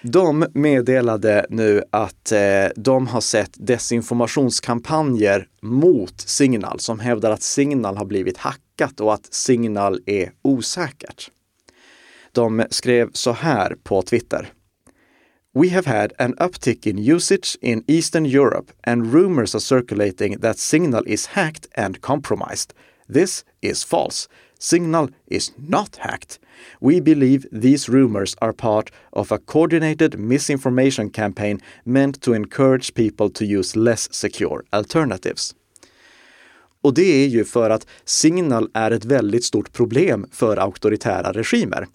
De 0.07 0.47
meddelade 0.55 1.47
nu 1.49 1.83
att 1.90 2.33
eh, 2.33 2.67
de 2.77 3.07
har 3.07 3.21
sett 3.21 3.51
desinformationskampanjer 3.55 5.49
mot 5.62 6.21
Signal 6.21 6.81
som 6.81 7.01
hävdar 7.01 7.31
att 7.31 7.43
Signal 7.43 7.97
har 7.97 8.05
blivit 8.05 8.37
hackat 8.37 9.01
och 9.01 9.14
att 9.14 9.35
Signal 9.35 10.01
är 10.07 10.33
osäkert. 10.43 11.31
De 12.33 12.64
skrev 12.71 13.11
så 13.12 13.33
här 13.33 13.77
på 13.83 14.03
Twitter. 14.03 14.53
We 15.55 15.71
have 15.71 15.99
had 15.99 16.12
an 16.19 16.35
uptick 16.38 16.87
in 16.87 16.99
usage 16.99 17.57
in 17.61 17.85
Eastern 17.87 18.27
Europe 18.27 18.73
and 18.87 19.14
rumors 19.14 19.55
are 19.55 19.61
circulating 19.61 20.38
that 20.38 20.59
Signal 20.59 21.09
is 21.09 21.27
hacked 21.27 21.79
and 21.79 22.01
compromised. 22.01 22.73
This 23.12 23.45
is 23.61 23.85
false. 23.85 24.29
Signal 24.64 25.09
is 25.27 25.53
not 25.57 25.96
hacked. 25.96 26.38
We 26.81 27.00
believe 27.00 27.46
these 27.62 27.92
rumors 27.92 28.35
are 28.40 28.53
part 28.53 28.90
of 29.11 29.33
a 29.33 29.38
coordinated 29.38 30.18
misinformation 30.18 31.11
campaign 31.11 31.61
meant 31.85 32.22
to 32.22 32.35
encourage 32.35 32.94
people 32.94 33.31
to 33.31 33.44
use 33.44 33.79
less 33.79 34.14
secure 34.14 34.62
alternatives. 34.70 35.55
Och 36.83 36.94
det 36.94 37.24
är 37.24 37.29
ju 37.29 37.44
för 37.44 37.70
att 37.70 37.87
Signal 38.05 38.70
är 38.74 38.90
ett 38.90 39.05
väldigt 39.05 39.44
stort 39.44 39.72
problem 39.72 40.27
för 40.33 40.57
auktoritära 40.57 41.33
regimer. 41.33 41.87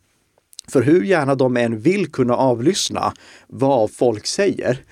För 0.67 0.81
hur 0.81 1.03
gärna 1.03 1.35
de 1.35 1.57
än 1.57 1.79
vill 1.79 2.11
kunna 2.11 2.35
avlyssna 2.35 3.13
vad 3.47 3.91
folk 3.91 4.27
säger 4.27 4.83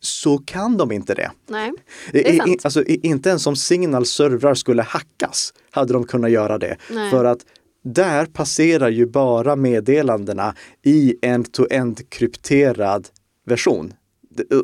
så 0.00 0.38
kan 0.38 0.76
de 0.76 0.92
inte 0.92 1.14
det. 1.14 1.30
Nej, 1.48 1.72
det 2.12 2.28
är 2.28 2.36
sant. 2.36 2.64
Alltså, 2.64 2.84
inte 2.84 3.28
ens 3.28 3.46
om 3.46 3.56
Signals 3.56 4.10
servrar 4.10 4.54
skulle 4.54 4.82
hackas 4.82 5.54
hade 5.70 5.92
de 5.92 6.04
kunnat 6.04 6.30
göra 6.30 6.58
det. 6.58 6.76
Nej. 6.90 7.10
För 7.10 7.24
att 7.24 7.38
där 7.84 8.26
passerar 8.26 8.88
ju 8.88 9.06
bara 9.06 9.56
meddelandena 9.56 10.54
i 10.82 11.16
end-to-end 11.22 12.10
krypterad 12.10 13.08
version. 13.46 13.92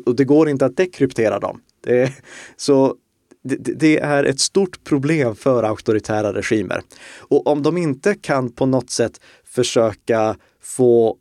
Och 0.05 0.15
det 0.15 0.23
går 0.23 0.49
inte 0.49 0.65
att 0.65 0.77
dekryptera 0.77 1.39
dem. 1.39 1.61
Det, 1.83 2.13
så 2.57 2.95
det, 3.43 3.55
det, 3.55 3.99
är 3.99 4.23
ett 4.23 4.39
stort 4.39 4.83
problem 4.83 5.35
för 5.35 5.63
auktoritära 5.63 6.33
regimer. 6.33 6.81
Och 7.17 7.47
om 7.47 7.63
de 7.63 7.77
inte 7.77 8.15
kan 8.15 8.51
på 8.51 8.65
något 8.65 8.89
sätt 8.89 9.21
försöka 9.45 10.35
få 10.61 11.17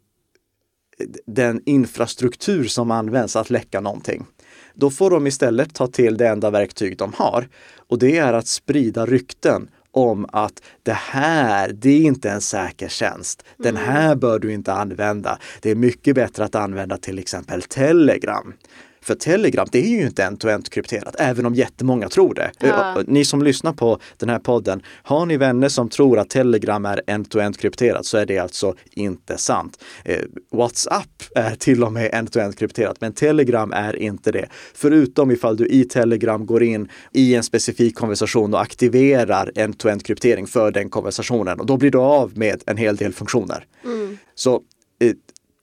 den 1.27 1.63
infrastruktur 1.67 2.65
som 2.65 2.91
används 2.91 3.37
att 3.37 3.51
läcka 3.51 3.81
någonting. 3.81 4.27
Då 4.75 4.91
får 4.91 5.11
de 5.11 5.27
istället 5.27 5.75
ta 5.75 5.87
till 5.87 6.17
det 6.17 6.29
enda 6.29 6.51
verktyg 6.51 6.97
de 6.97 7.13
har 7.17 7.49
och 7.77 7.99
det 7.99 8.19
är 8.19 8.33
att 8.33 8.47
sprida 8.47 9.07
rykten 9.07 9.69
om 9.91 10.27
att 10.33 10.63
det 10.83 10.93
här, 10.93 11.73
det 11.73 11.91
är 11.91 12.01
inte 12.01 12.31
en 12.31 12.41
säker 12.41 12.89
tjänst. 12.89 13.45
Den 13.57 13.77
mm. 13.77 13.89
här 13.89 14.15
bör 14.15 14.39
du 14.39 14.53
inte 14.53 14.73
använda. 14.73 15.39
Det 15.61 15.71
är 15.71 15.75
mycket 15.75 16.15
bättre 16.15 16.45
att 16.45 16.55
använda 16.55 16.97
till 16.97 17.19
exempel 17.19 17.63
Telegram. 17.63 18.55
För 19.03 19.15
Telegram, 19.15 19.67
det 19.73 19.79
är 19.79 19.89
ju 19.89 20.07
inte 20.07 20.25
end-to-end 20.25 20.71
krypterat, 20.71 21.17
även 21.19 21.47
om 21.47 21.55
jättemånga 21.55 22.09
tror 22.09 22.35
det. 22.35 22.51
Ja. 22.59 23.03
Ni 23.07 23.25
som 23.25 23.43
lyssnar 23.43 23.73
på 23.73 23.99
den 24.17 24.29
här 24.29 24.39
podden, 24.39 24.83
har 25.03 25.27
ni 25.27 25.37
vänner 25.37 25.69
som 25.69 25.89
tror 25.89 26.19
att 26.19 26.29
Telegram 26.29 26.85
är 26.85 27.03
end-to-end 27.07 27.59
krypterat 27.59 28.07
så 28.07 28.19
är 28.19 28.27
det 28.27 28.39
alltså 28.39 28.75
inte 28.91 29.39
sant. 29.39 29.85
Eh, 30.05 30.21
WhatsApp 30.53 31.23
är 31.35 31.55
till 31.55 31.85
och 31.85 31.93
med 31.93 32.15
end-to-end 32.15 32.59
krypterat, 32.59 33.01
men 33.01 33.13
Telegram 33.13 33.73
är 33.73 33.97
inte 33.97 34.33
det. 34.33 34.49
Förutom 34.75 35.31
ifall 35.31 35.57
du 35.57 35.67
i 35.67 35.85
Telegram 35.85 36.47
går 36.47 36.63
in 36.63 36.89
i 37.13 37.35
en 37.35 37.43
specifik 37.43 37.95
konversation 37.95 38.55
och 38.55 38.61
aktiverar 38.61 39.53
end-to-end 39.55 40.05
kryptering 40.05 40.47
för 40.47 40.71
den 40.71 40.91
konversationen 40.91 41.61
och 41.61 41.67
då 41.67 41.77
blir 41.77 41.91
du 41.91 41.99
av 41.99 42.39
med 42.39 42.63
en 42.67 42.77
hel 42.77 42.97
del 42.97 43.13
funktioner. 43.13 43.67
Mm. 43.85 44.19
Så 44.35 44.55
eh, 45.01 45.13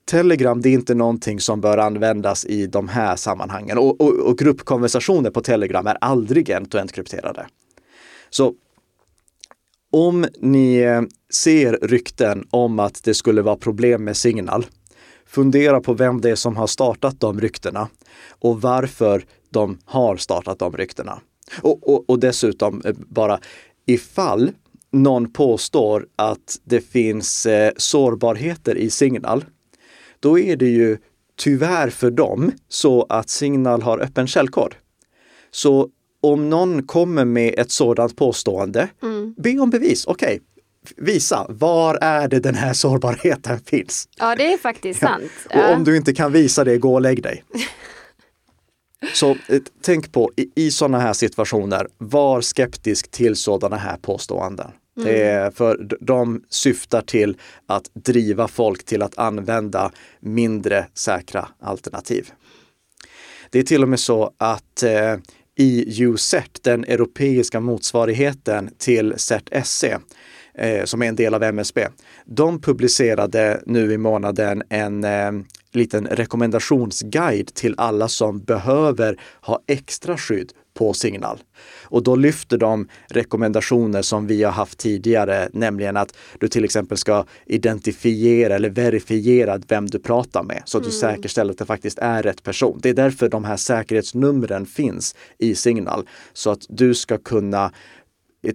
Telegram, 0.09 0.61
det 0.61 0.69
är 0.69 0.73
inte 0.73 0.95
någonting 0.95 1.39
som 1.39 1.61
bör 1.61 1.77
användas 1.77 2.45
i 2.45 2.67
de 2.67 2.87
här 2.87 3.15
sammanhangen. 3.15 3.77
Och, 3.77 4.01
och, 4.01 4.13
och 4.13 4.37
gruppkonversationer 4.37 5.29
på 5.29 5.41
Telegram 5.41 5.87
är 5.87 5.97
aldrig 6.01 6.49
end-to-end 6.49 6.91
krypterade. 6.91 7.47
Så 8.29 8.53
om 9.91 10.25
ni 10.39 10.85
ser 11.33 11.79
rykten 11.81 12.47
om 12.49 12.79
att 12.79 13.03
det 13.03 13.13
skulle 13.13 13.41
vara 13.41 13.55
problem 13.55 14.03
med 14.03 14.17
Signal, 14.17 14.65
fundera 15.25 15.81
på 15.81 15.93
vem 15.93 16.21
det 16.21 16.29
är 16.29 16.35
som 16.35 16.57
har 16.57 16.67
startat 16.67 17.19
de 17.19 17.41
ryktena 17.41 17.87
och 18.29 18.61
varför 18.61 19.23
de 19.49 19.77
har 19.85 20.17
startat 20.17 20.59
de 20.59 20.77
ryktena. 20.77 21.19
Och, 21.61 21.93
och, 21.93 22.09
och 22.09 22.19
dessutom 22.19 22.81
eh, 22.85 22.95
bara 22.97 23.39
ifall 23.85 24.51
någon 24.91 25.31
påstår 25.31 26.07
att 26.15 26.59
det 26.63 26.81
finns 26.81 27.45
eh, 27.45 27.71
sårbarheter 27.77 28.75
i 28.75 28.89
Signal, 28.89 29.45
då 30.19 30.39
är 30.39 30.55
det 30.55 30.69
ju 30.69 30.97
tyvärr 31.37 31.89
för 31.89 32.11
dem 32.11 32.51
så 32.67 33.05
att 33.09 33.29
Signal 33.29 33.81
har 33.81 33.99
öppen 33.99 34.27
källkod. 34.27 34.75
Så 35.51 35.89
om 36.21 36.49
någon 36.49 36.83
kommer 36.83 37.25
med 37.25 37.53
ett 37.57 37.71
sådant 37.71 38.15
påstående, 38.15 38.89
mm. 39.01 39.35
be 39.37 39.59
om 39.59 39.69
bevis. 39.69 40.05
Okej, 40.07 40.27
okay, 40.27 40.39
visa, 40.97 41.45
var 41.49 41.97
är 42.01 42.27
det 42.27 42.39
den 42.39 42.55
här 42.55 42.73
sårbarheten 42.73 43.59
finns? 43.65 44.09
Ja, 44.17 44.35
det 44.35 44.53
är 44.53 44.57
faktiskt 44.57 44.99
sant. 44.99 45.31
Ja. 45.49 45.67
Och 45.67 45.75
om 45.75 45.83
du 45.83 45.97
inte 45.97 46.13
kan 46.13 46.31
visa 46.31 46.63
det, 46.63 46.77
gå 46.77 46.93
och 46.93 47.01
lägg 47.01 47.23
dig. 47.23 47.43
Så 49.13 49.29
eh, 49.29 49.61
tänk 49.81 50.11
på 50.11 50.31
i, 50.35 50.51
i 50.55 50.71
sådana 50.71 50.99
här 50.99 51.13
situationer, 51.13 51.87
var 51.97 52.41
skeptisk 52.41 53.11
till 53.11 53.35
sådana 53.35 53.75
här 53.75 53.97
påståenden. 53.97 54.71
Mm. 55.05 55.51
för 55.51 55.87
de 55.99 56.43
syftar 56.49 57.01
till 57.01 57.37
att 57.67 57.89
driva 57.93 58.47
folk 58.47 58.85
till 58.85 59.01
att 59.01 59.17
använda 59.17 59.91
mindre 60.19 60.85
säkra 60.93 61.47
alternativ. 61.61 62.31
Det 63.49 63.59
är 63.59 63.63
till 63.63 63.83
och 63.83 63.89
med 63.89 63.99
så 63.99 64.33
att 64.37 64.83
eh, 64.83 65.15
i 65.55 66.03
USET, 66.03 66.59
den 66.63 66.83
europeiska 66.83 67.59
motsvarigheten 67.59 68.69
till 68.77 69.13
CERT-SE, 69.17 69.99
eh, 70.53 70.85
som 70.85 71.01
är 71.01 71.07
en 71.07 71.15
del 71.15 71.33
av 71.33 71.43
MSB, 71.43 71.87
de 72.25 72.61
publicerade 72.61 73.63
nu 73.65 73.93
i 73.93 73.97
månaden 73.97 74.63
en 74.69 75.03
eh, 75.03 75.31
liten 75.71 76.07
rekommendationsguide 76.07 77.53
till 77.53 77.75
alla 77.77 78.07
som 78.07 78.39
behöver 78.39 79.19
ha 79.41 79.63
extra 79.67 80.17
skydd 80.17 80.53
på 80.79 80.93
Signal. 80.93 81.39
Och 81.83 82.03
då 82.03 82.15
lyfter 82.15 82.57
de 82.57 82.87
rekommendationer 83.07 84.01
som 84.01 84.27
vi 84.27 84.43
har 84.43 84.51
haft 84.51 84.79
tidigare, 84.79 85.49
nämligen 85.53 85.97
att 85.97 86.15
du 86.39 86.47
till 86.47 86.63
exempel 86.63 86.97
ska 86.97 87.25
identifiera 87.45 88.55
eller 88.55 88.69
verifiera 88.69 89.59
vem 89.67 89.87
du 89.87 89.99
pratar 89.99 90.43
med 90.43 90.61
så 90.65 90.77
att 90.77 90.83
du 90.83 90.89
mm. 90.89 90.99
säkerställer 90.99 91.51
att 91.51 91.57
det 91.57 91.65
faktiskt 91.65 91.99
är 91.99 92.23
rätt 92.23 92.43
person. 92.43 92.79
Det 92.81 92.89
är 92.89 92.93
därför 92.93 93.29
de 93.29 93.43
här 93.43 93.57
säkerhetsnumren 93.57 94.65
finns 94.65 95.15
i 95.37 95.55
Signal 95.55 96.07
så 96.33 96.49
att 96.49 96.65
du 96.69 96.93
ska 96.93 97.17
kunna 97.17 97.71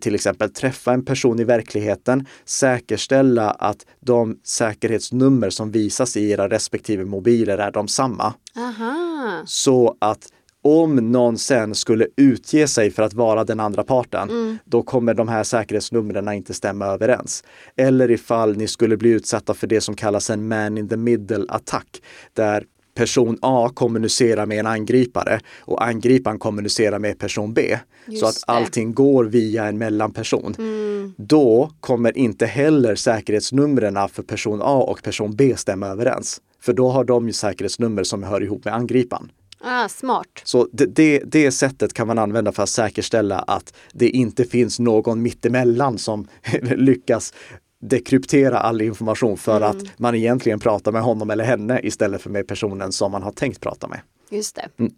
till 0.01 0.15
exempel 0.15 0.51
träffa 0.51 0.93
en 0.93 1.05
person 1.05 1.41
i 1.41 1.45
verkligheten, 1.45 2.27
säkerställa 2.45 3.51
att 3.51 3.87
de 4.01 4.39
säkerhetsnummer 4.45 5.51
som 5.51 5.71
visas 5.71 6.17
i 6.17 6.31
era 6.31 6.49
respektive 6.49 7.05
mobiler 7.05 7.59
är 7.59 7.71
de 7.71 7.89
samma. 7.89 8.35
Aha. 8.57 9.43
Så 9.47 9.97
att 9.99 10.29
om 10.65 10.97
någon 10.97 11.39
sen 11.39 11.75
skulle 11.75 12.07
utge 12.17 12.69
sig 12.69 12.91
för 12.91 13.03
att 13.03 13.15
vara 13.15 13.45
den 13.45 13.61
andra 13.61 13.85
parten, 13.85 14.31
mm. 14.31 14.59
då 14.65 14.83
kommer 14.83 15.15
de 15.15 15.29
här 15.29 15.45
säkerhetsnumren 15.45 16.33
inte 16.33 16.55
stämma 16.55 16.87
överens. 16.87 17.45
Eller 17.77 18.11
ifall 18.11 18.57
ni 18.57 18.69
skulle 18.69 18.97
bli 18.97 19.11
utsatta 19.11 19.55
för 19.55 19.67
det 19.67 19.81
som 19.81 19.97
kallas 19.97 20.31
en 20.31 20.49
man 20.49 20.79
in 20.79 20.89
the 20.89 20.97
middle 20.97 21.45
attack, 21.49 22.03
där 22.33 22.65
person 22.95 23.39
A 23.43 23.71
kommunicerar 23.75 24.47
med 24.47 24.59
en 24.59 24.67
angripare 24.67 25.41
och 25.61 25.85
angriparen 25.85 26.39
kommunicerar 26.39 26.99
med 26.99 27.19
person 27.19 27.55
B. 27.55 27.79
Just 28.07 28.21
så 28.21 28.27
att 28.27 28.35
det. 28.35 28.53
allting 28.53 28.95
går 28.95 29.25
via 29.25 29.65
en 29.65 29.79
mellanperson. 29.79 30.55
Mm. 30.59 31.15
Då 31.17 31.71
kommer 31.81 32.19
inte 32.19 32.47
heller 32.47 32.95
säkerhetsnumren 32.95 34.09
för 34.09 34.23
person 34.23 34.61
A 34.63 34.87
och 34.89 35.03
person 35.03 35.37
B 35.37 35.57
stämma 35.57 35.87
överens. 35.87 36.41
För 36.61 36.73
då 36.73 36.89
har 36.89 37.05
de 37.05 37.27
ju 37.27 37.33
säkerhetsnummer 37.33 38.05
som 38.05 38.23
hör 38.23 38.43
ihop 38.43 38.65
med 38.65 38.75
angriparen. 38.75 39.31
Ah, 39.67 39.89
smart. 39.89 40.43
Så 40.45 40.69
det, 40.73 40.87
det, 40.87 41.23
det, 41.27 41.53
sättet 41.53 41.93
kan 41.93 42.07
man 42.07 42.19
använda 42.19 42.53
för 42.53 42.63
att 42.63 42.69
säkerställa 42.69 43.39
att 43.39 43.75
det 43.93 44.09
inte 44.09 44.45
finns 44.45 44.79
någon 44.79 45.23
mittemellan 45.23 45.99
som 45.99 46.29
lyckas 46.63 47.33
dekryptera 47.81 48.59
all 48.59 48.83
information 48.83 49.37
för 49.37 49.57
mm. 49.57 49.71
att 49.71 49.99
man 49.99 50.15
egentligen 50.15 50.61
pratar 50.61 50.93
med 50.93 51.03
honom 51.03 51.31
eller 51.31 51.45
henne 51.45 51.81
istället 51.83 52.23
för 52.23 52.31
med 52.31 52.49
personen 52.49 52.93
som 52.93 53.13
man 53.13 53.23
har 53.23 53.33
tänkt 53.33 53.61
prata 53.61 53.89
med. 53.89 54.01
Just 54.31 54.57
det. 54.57 54.69
Mm. 54.79 54.93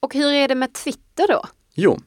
Och 0.00 0.14
hur 0.14 0.32
är 0.32 0.48
det 0.48 0.54
med 0.54 0.72
Twitter 0.72 1.28
då? 1.28 1.42
Jo, 1.74 1.98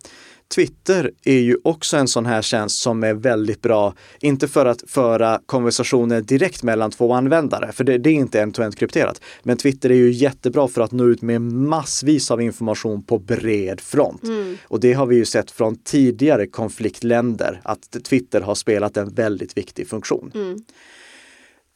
Twitter 0.56 1.12
är 1.24 1.40
ju 1.40 1.58
också 1.64 1.98
en 1.98 2.08
sån 2.08 2.26
här 2.26 2.42
tjänst 2.42 2.82
som 2.82 3.04
är 3.04 3.14
väldigt 3.14 3.62
bra, 3.62 3.94
inte 4.20 4.48
för 4.48 4.66
att 4.66 4.84
föra 4.88 5.42
konversationer 5.46 6.22
direkt 6.22 6.64
mellan 6.64 6.92
två 6.92 7.14
användare, 7.14 7.72
för 7.72 7.84
det, 7.84 7.98
det 7.98 8.10
är 8.10 8.14
inte 8.14 8.42
end-to-end 8.42 8.78
krypterat. 8.78 9.22
Men 9.44 9.58
Twitter 9.58 9.90
är 9.90 9.96
ju 9.96 10.12
jättebra 10.12 10.68
för 10.68 10.82
att 10.82 10.92
nå 10.92 11.06
ut 11.06 11.22
med 11.22 11.42
massvis 11.42 12.32
av 12.32 12.42
information 12.42 13.04
på 13.04 13.20
bred 13.20 13.82
front. 13.82 14.24
Mm. 14.24 14.58
Och 14.64 14.80
det 14.80 14.94
har 14.94 15.06
vi 15.06 15.16
ju 15.16 15.26
sett 15.26 15.52
från 15.52 15.76
tidigare 15.76 16.48
konfliktländer, 16.48 17.62
att 17.64 17.98
Twitter 18.04 18.42
har 18.42 18.56
spelat 18.56 18.98
en 18.98 19.10
väldigt 19.10 19.58
viktig 19.58 19.88
funktion. 19.88 20.32
Mm. 20.36 20.60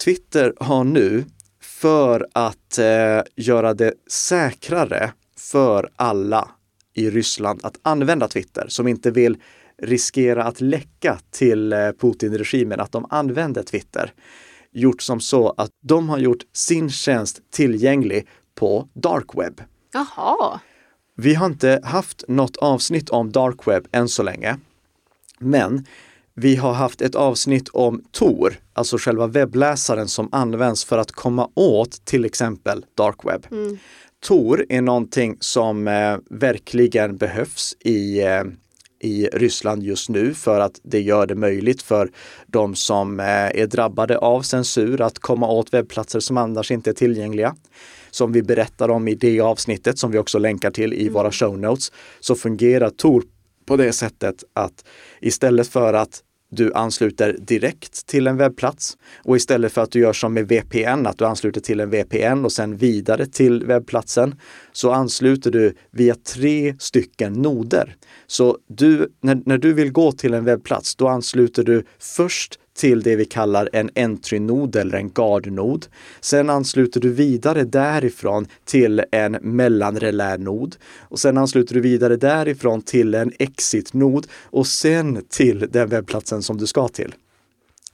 Twitter 0.04 0.54
har 0.58 0.84
nu, 0.84 1.24
för 1.62 2.28
att 2.34 2.78
eh, 2.78 3.22
göra 3.36 3.74
det 3.74 3.94
säkrare 4.08 5.12
för 5.38 5.90
alla 5.96 6.50
i 6.94 7.10
Ryssland 7.10 7.60
att 7.64 7.80
använda 7.82 8.28
Twitter, 8.28 8.66
som 8.68 8.88
inte 8.88 9.12
vill 9.12 9.38
riskera 9.82 10.44
att 10.44 10.62
läcka 10.62 11.20
till 11.32 11.74
eh, 11.74 11.92
Putin-regimen 11.92 12.80
att 12.80 12.92
de 12.92 13.06
använder 13.10 13.64
Twitter, 13.64 14.14
gjort 14.72 15.02
som 15.02 15.20
så 15.20 15.54
att 15.58 15.72
de 15.82 16.10
har 16.10 16.18
gjort 16.18 16.44
sin 16.54 16.90
tjänst 16.90 17.42
tillgänglig 17.52 18.28
på 18.56 18.88
dark 18.94 19.36
web. 19.36 19.62
Jaha. 19.94 20.60
Vi 21.16 21.36
har 21.36 21.46
inte 21.46 21.82
haft 21.84 22.24
något 22.28 22.58
avsnitt 22.58 23.10
om 23.10 23.32
dark 23.32 23.68
web 23.68 23.88
än 23.92 24.10
så 24.10 24.24
länge. 24.24 24.58
Men 25.40 25.86
vi 26.34 26.56
har 26.56 26.74
haft 26.74 27.02
ett 27.02 27.16
avsnitt 27.16 27.70
om 27.70 28.04
Tor, 28.12 28.60
alltså 28.74 28.98
själva 28.98 29.28
webbläsaren 29.28 30.08
som 30.08 30.30
används 30.32 30.86
för 30.86 30.98
att 30.98 31.12
komma 31.12 31.50
åt 31.54 32.06
till 32.06 32.26
exempel 32.26 32.86
dark 32.96 33.26
web. 33.26 33.48
Mm. 33.52 33.78
Tor 34.22 34.66
är 34.70 34.82
någonting 34.82 35.38
som 35.40 35.88
eh, 35.88 36.18
verkligen 36.30 37.18
behövs 37.18 37.78
i, 37.80 38.22
eh, 38.22 38.44
i 39.00 39.28
Ryssland 39.34 39.84
just 39.84 40.10
nu 40.10 40.34
för 40.34 40.60
att 40.60 40.80
det 40.84 41.02
gör 41.02 41.28
det 41.28 41.36
möjligt 41.36 41.82
för 41.82 42.12
de 42.48 42.76
som 42.76 43.20
eh, 43.20 43.26
är 43.26 43.68
drabbade 43.68 44.18
av 44.18 44.42
censur 44.42 45.02
att 45.02 45.20
komma 45.20 45.48
åt 45.48 45.74
webbplatser 45.74 46.20
som 46.20 46.38
annars 46.38 46.72
inte 46.72 46.90
är 46.90 46.94
tillgängliga. 46.94 47.56
Som 48.12 48.32
vi 48.32 48.44
berättar 48.44 48.90
om 48.90 49.08
i 49.08 49.16
det 49.16 49.40
avsnittet 49.40 50.00
som 50.00 50.12
vi 50.12 50.18
också 50.18 50.40
länkar 50.40 50.72
till 50.72 50.94
i 50.94 51.02
mm. 51.02 51.14
våra 51.14 51.32
show 51.32 51.60
notes 51.60 51.92
så 52.20 52.36
fungerar 52.36 52.90
Tor 52.90 53.24
på 53.66 53.78
det 53.78 53.94
sättet 53.94 54.44
att 54.54 54.86
istället 55.22 55.68
för 55.68 55.94
att 55.94 56.24
du 56.50 56.74
ansluter 56.74 57.38
direkt 57.40 58.08
till 58.08 58.28
en 58.28 58.38
webbplats 58.38 58.98
och 59.24 59.38
istället 59.38 59.72
för 59.72 59.82
att 59.82 59.92
du 59.92 60.00
gör 60.00 60.14
som 60.14 60.34
med 60.34 60.48
VPN, 60.48 61.08
att 61.08 61.18
du 61.18 61.26
ansluter 61.26 61.62
till 61.62 61.80
en 61.80 61.90
VPN 61.90 62.46
och 62.46 62.52
sen 62.52 62.78
vidare 62.78 63.26
till 63.26 63.66
webbplatsen, 63.66 64.36
så 64.72 64.92
ansluter 64.92 65.52
du 65.52 65.74
via 65.92 66.16
tre 66.16 66.76
stycken 66.80 67.34
noder. 67.34 67.96
Så 68.28 68.58
du, 68.68 69.12
när, 69.22 69.42
när 69.46 69.58
du 69.58 69.74
vill 69.74 69.92
gå 69.92 70.12
till 70.12 70.34
en 70.34 70.46
webbplats, 70.46 70.96
då 70.96 71.08
ansluter 71.08 71.64
du 71.64 71.84
först 72.00 72.60
till 72.80 73.02
det 73.02 73.16
vi 73.16 73.26
kallar 73.26 73.70
en 73.74 73.90
entry-nod 73.96 74.76
eller 74.76 74.98
en 74.98 75.10
guard-nod. 75.10 75.86
Sen 76.22 76.50
ansluter 76.50 77.00
du 77.00 77.10
vidare 77.10 77.64
därifrån 77.64 78.48
till 78.66 79.04
en 79.12 79.38
mellanrelä-nod 79.42 80.76
och 81.00 81.20
sen 81.20 81.38
ansluter 81.38 81.74
du 81.74 81.82
vidare 81.82 82.16
därifrån 82.16 82.82
till 82.82 83.16
en 83.16 83.32
exit-nod 83.40 84.28
och 84.44 84.68
sen 84.68 85.26
till 85.30 85.68
den 85.72 85.90
webbplatsen 85.90 86.44
som 86.44 86.58
du 86.58 86.68
ska 86.68 86.88
till. 86.88 87.14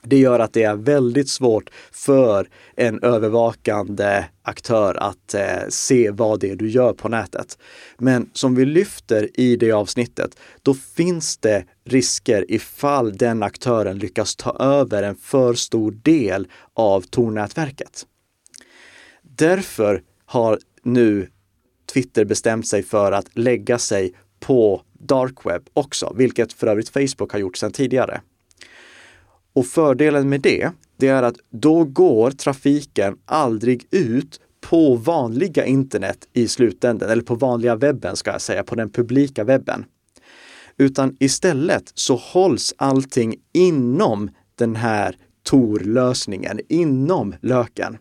Det 0.08 0.18
gör 0.18 0.38
att 0.38 0.52
det 0.52 0.62
är 0.62 0.76
väldigt 0.76 1.28
svårt 1.28 1.70
för 1.92 2.48
en 2.76 3.02
övervakande 3.02 4.24
aktör 4.42 4.94
att 4.94 5.34
eh, 5.34 5.68
se 5.68 6.10
vad 6.10 6.40
det 6.40 6.50
är 6.50 6.56
du 6.56 6.70
gör 6.70 6.92
på 6.92 7.08
nätet. 7.08 7.58
Men 7.98 8.30
som 8.32 8.54
vi 8.54 8.64
lyfter 8.64 9.40
i 9.40 9.56
det 9.56 9.72
avsnittet, 9.72 10.38
då 10.62 10.74
finns 10.74 11.38
det 11.38 11.64
risker 11.84 12.44
ifall 12.48 13.16
den 13.16 13.42
aktören 13.42 13.98
lyckas 13.98 14.36
ta 14.36 14.56
över 14.58 15.02
en 15.02 15.16
för 15.16 15.54
stor 15.54 15.90
del 15.90 16.48
av 16.74 17.00
Tor-nätverket. 17.00 18.06
Därför 19.22 20.02
har 20.24 20.58
nu 20.82 21.28
Twitter 21.92 22.24
bestämt 22.24 22.66
sig 22.66 22.82
för 22.82 23.12
att 23.12 23.38
lägga 23.38 23.78
sig 23.78 24.14
på 24.40 24.82
dark 24.92 25.46
web 25.46 25.62
också, 25.72 26.14
vilket 26.16 26.52
för 26.52 26.66
övrigt 26.66 26.88
Facebook 26.88 27.32
har 27.32 27.38
gjort 27.38 27.56
sedan 27.56 27.72
tidigare. 27.72 28.20
Och 29.56 29.66
fördelen 29.66 30.28
med 30.28 30.40
det, 30.40 30.70
det 30.96 31.08
är 31.08 31.22
att 31.22 31.36
då 31.50 31.84
går 31.84 32.30
trafiken 32.30 33.16
aldrig 33.24 33.86
ut 33.90 34.40
på 34.60 34.94
vanliga 34.94 35.64
internet 35.64 36.28
i 36.32 36.48
slutändan, 36.48 37.10
eller 37.10 37.22
på 37.22 37.34
vanliga 37.34 37.76
webben 37.76 38.16
ska 38.16 38.30
jag 38.30 38.40
säga, 38.40 38.64
på 38.64 38.74
den 38.74 38.90
publika 38.90 39.44
webben. 39.44 39.84
Utan 40.76 41.16
istället 41.20 41.92
så 41.94 42.16
hålls 42.16 42.74
allting 42.76 43.34
inom 43.52 44.30
den 44.54 44.76
här 44.76 45.16
Tor-lösningen, 45.42 46.60
inom 46.68 47.34
löken. 47.40 47.98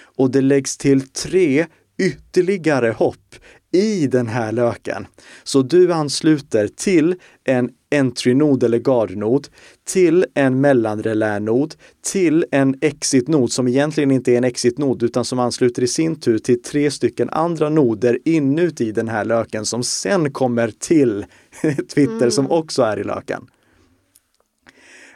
Och 0.00 0.30
det 0.30 0.40
läggs 0.40 0.76
till 0.76 1.08
tre 1.08 1.66
ytterligare 1.98 2.90
hopp 2.90 3.34
i 3.72 4.06
den 4.06 4.26
här 4.26 4.52
löken. 4.52 5.06
Så 5.44 5.62
du 5.62 5.92
ansluter 5.92 6.68
till 6.68 7.14
en 7.44 7.70
entry-nod 7.90 8.62
eller 8.62 8.78
guard-nod, 8.78 9.48
till 9.84 10.26
en 10.34 10.60
mellanrelänod, 10.60 11.74
till 12.06 12.44
en 12.50 12.74
exit-nod 12.80 13.52
som 13.52 13.68
egentligen 13.68 14.10
inte 14.10 14.32
är 14.32 14.36
en 14.36 14.44
exit-nod 14.44 15.02
utan 15.02 15.24
som 15.24 15.38
ansluter 15.38 15.82
i 15.82 15.86
sin 15.86 16.20
tur 16.20 16.38
till 16.38 16.62
tre 16.62 16.90
stycken 16.90 17.30
andra 17.30 17.68
noder 17.68 18.18
inuti 18.24 18.92
den 18.92 19.08
här 19.08 19.24
löken 19.24 19.66
som 19.66 19.82
sen 19.82 20.32
kommer 20.32 20.72
till 20.78 21.24
Twitter 21.94 22.16
mm. 22.16 22.30
som 22.30 22.50
också 22.50 22.82
är 22.82 22.98
i 22.98 23.04
löken. 23.04 23.46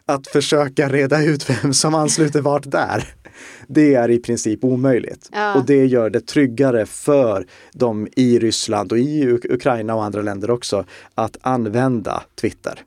Att 0.06 0.26
försöka 0.26 0.88
reda 0.88 1.22
ut 1.24 1.50
vem 1.50 1.72
som 1.74 1.94
ansluter 1.94 2.40
vart 2.40 2.70
där 2.70 3.14
det 3.66 3.94
är 3.94 4.10
i 4.10 4.18
princip 4.18 4.64
omöjligt. 4.64 5.28
Ja. 5.32 5.54
Och 5.54 5.66
det 5.66 5.86
gör 5.86 6.10
det 6.10 6.20
tryggare 6.20 6.86
för 6.86 7.46
de 7.72 8.08
i 8.16 8.38
Ryssland 8.38 8.92
och 8.92 8.98
i 8.98 9.38
Ukraina 9.44 9.94
och 9.94 10.04
andra 10.04 10.22
länder 10.22 10.50
också 10.50 10.84
att 11.14 11.36
använda 11.40 12.22
Twitter. 12.40 12.82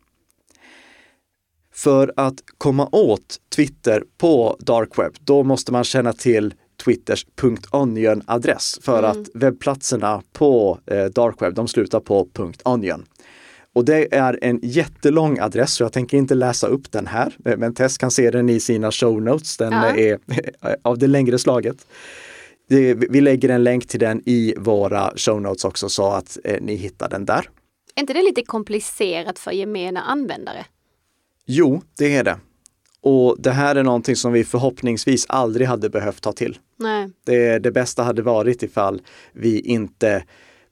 För 1.73 2.13
att 2.15 2.35
komma 2.57 2.89
åt 2.91 3.37
Twitter 3.55 4.03
på 4.17 4.57
dark 4.59 4.97
web, 4.97 5.13
då 5.19 5.43
måste 5.43 5.71
man 5.71 5.83
känna 5.83 6.13
till 6.13 6.53
Twitters 6.83 7.25
.onion-adress 7.71 8.79
för 8.81 8.99
mm. 8.99 9.11
att 9.11 9.29
webbplatserna 9.33 10.21
på 10.33 10.79
eh, 10.85 11.05
dark 11.05 11.41
web, 11.41 11.53
de 11.53 11.67
slutar 11.67 11.99
på 11.99 12.27
.onion. 12.63 13.05
Och 13.75 13.85
det 13.85 14.15
är 14.15 14.39
en 14.41 14.59
jättelång 14.63 15.39
adress, 15.39 15.73
så 15.73 15.83
jag 15.83 15.93
tänker 15.93 16.17
inte 16.17 16.35
läsa 16.35 16.67
upp 16.67 16.91
den 16.91 17.07
här, 17.07 17.35
men 17.57 17.73
Tess 17.73 17.97
kan 17.97 18.11
se 18.11 18.31
den 18.31 18.49
i 18.49 18.59
sina 18.59 18.91
show 18.91 19.21
notes. 19.21 19.57
Den 19.57 19.73
ja. 19.73 19.95
är 19.95 20.19
av 20.81 20.97
det 20.97 21.07
längre 21.07 21.39
slaget. 21.39 21.87
Vi 23.09 23.21
lägger 23.21 23.49
en 23.49 23.63
länk 23.63 23.87
till 23.87 23.99
den 23.99 24.21
i 24.25 24.53
våra 24.57 25.13
show 25.15 25.41
notes 25.41 25.65
också 25.65 25.89
så 25.89 26.11
att 26.11 26.37
eh, 26.43 26.57
ni 26.61 26.75
hittar 26.75 27.09
den 27.09 27.25
där. 27.25 27.49
Är 27.95 28.01
inte 28.01 28.13
det 28.13 28.23
lite 28.23 28.43
komplicerat 28.43 29.39
för 29.39 29.51
gemene 29.51 30.01
användare? 30.01 30.65
Jo, 31.45 31.81
det 31.97 32.15
är 32.15 32.23
det. 32.23 32.37
Och 33.01 33.35
det 33.39 33.51
här 33.51 33.75
är 33.75 33.83
någonting 33.83 34.15
som 34.15 34.33
vi 34.33 34.43
förhoppningsvis 34.43 35.25
aldrig 35.29 35.67
hade 35.67 35.89
behövt 35.89 36.21
ta 36.21 36.31
till. 36.31 36.57
Nej. 36.79 37.09
Det, 37.25 37.59
det 37.59 37.71
bästa 37.71 38.03
hade 38.03 38.21
varit 38.21 38.63
ifall 38.63 39.01
vi 39.33 39.59
inte 39.59 40.23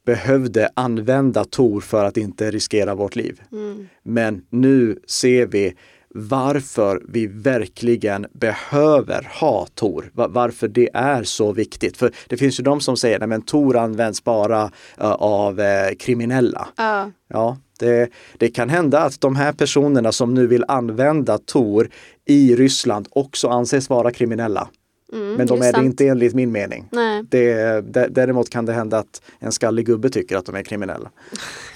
behövde 0.06 0.70
använda 0.74 1.46
Tor 1.46 1.82
för 1.82 2.06
att 2.06 2.18
inte 2.18 2.52
riskera 2.52 2.96
vårt 2.96 3.16
liv. 3.16 3.42
Mm. 3.52 3.88
Men 4.04 4.42
nu 4.50 5.00
ser 5.08 5.46
vi 5.46 5.74
varför 6.14 7.02
vi 7.08 7.28
verkligen 7.28 8.26
behöver 8.34 9.28
ha 9.40 9.68
Tor. 9.76 10.12
Varför 10.14 10.68
det 10.68 10.90
är 10.94 11.24
så 11.24 11.52
viktigt. 11.52 11.98
För 11.98 12.12
det 12.28 12.38
finns 12.38 12.60
ju 12.60 12.64
de 12.64 12.82
som 12.82 12.98
säger 12.98 13.34
att 13.34 13.48
Tor 13.48 13.78
används 13.78 14.24
bara 14.24 14.64
uh, 14.64 15.12
av 15.12 15.60
uh, 15.60 15.66
kriminella. 16.00 16.68
Ja. 16.76 17.12
Ja, 17.28 17.58
det, 17.80 18.10
det, 18.38 18.50
kan 18.50 18.70
hända 18.70 19.00
att 19.00 19.22
de 19.22 19.36
här 19.36 19.52
personerna 19.54 20.12
som 20.12 20.34
nu 20.34 20.48
vill 20.48 20.66
använda 20.68 21.38
Tor 21.38 21.90
i 22.26 22.56
Ryssland 22.56 23.08
också 23.12 23.48
anses 23.48 23.90
vara 23.90 24.12
kriminella. 24.12 24.70
Mm, 25.14 25.34
Men 25.34 25.48
de 25.48 25.62
är, 25.62 25.66
är 25.66 25.74
det 25.74 25.86
inte 25.86 26.08
enligt 26.08 26.34
min 26.34 26.52
mening. 26.52 26.88
Nej. 26.92 27.24
Det, 27.30 27.54
dä- 27.82 28.08
däremot 28.10 28.50
kan 28.50 28.66
det 28.66 28.74
hända 28.74 28.98
att 28.98 29.22
en 29.40 29.52
skallig 29.52 29.86
gubbe 29.86 30.10
tycker 30.10 30.38
att 30.38 30.46
de 30.46 30.56
är 30.56 30.64
kriminella. 30.64 31.12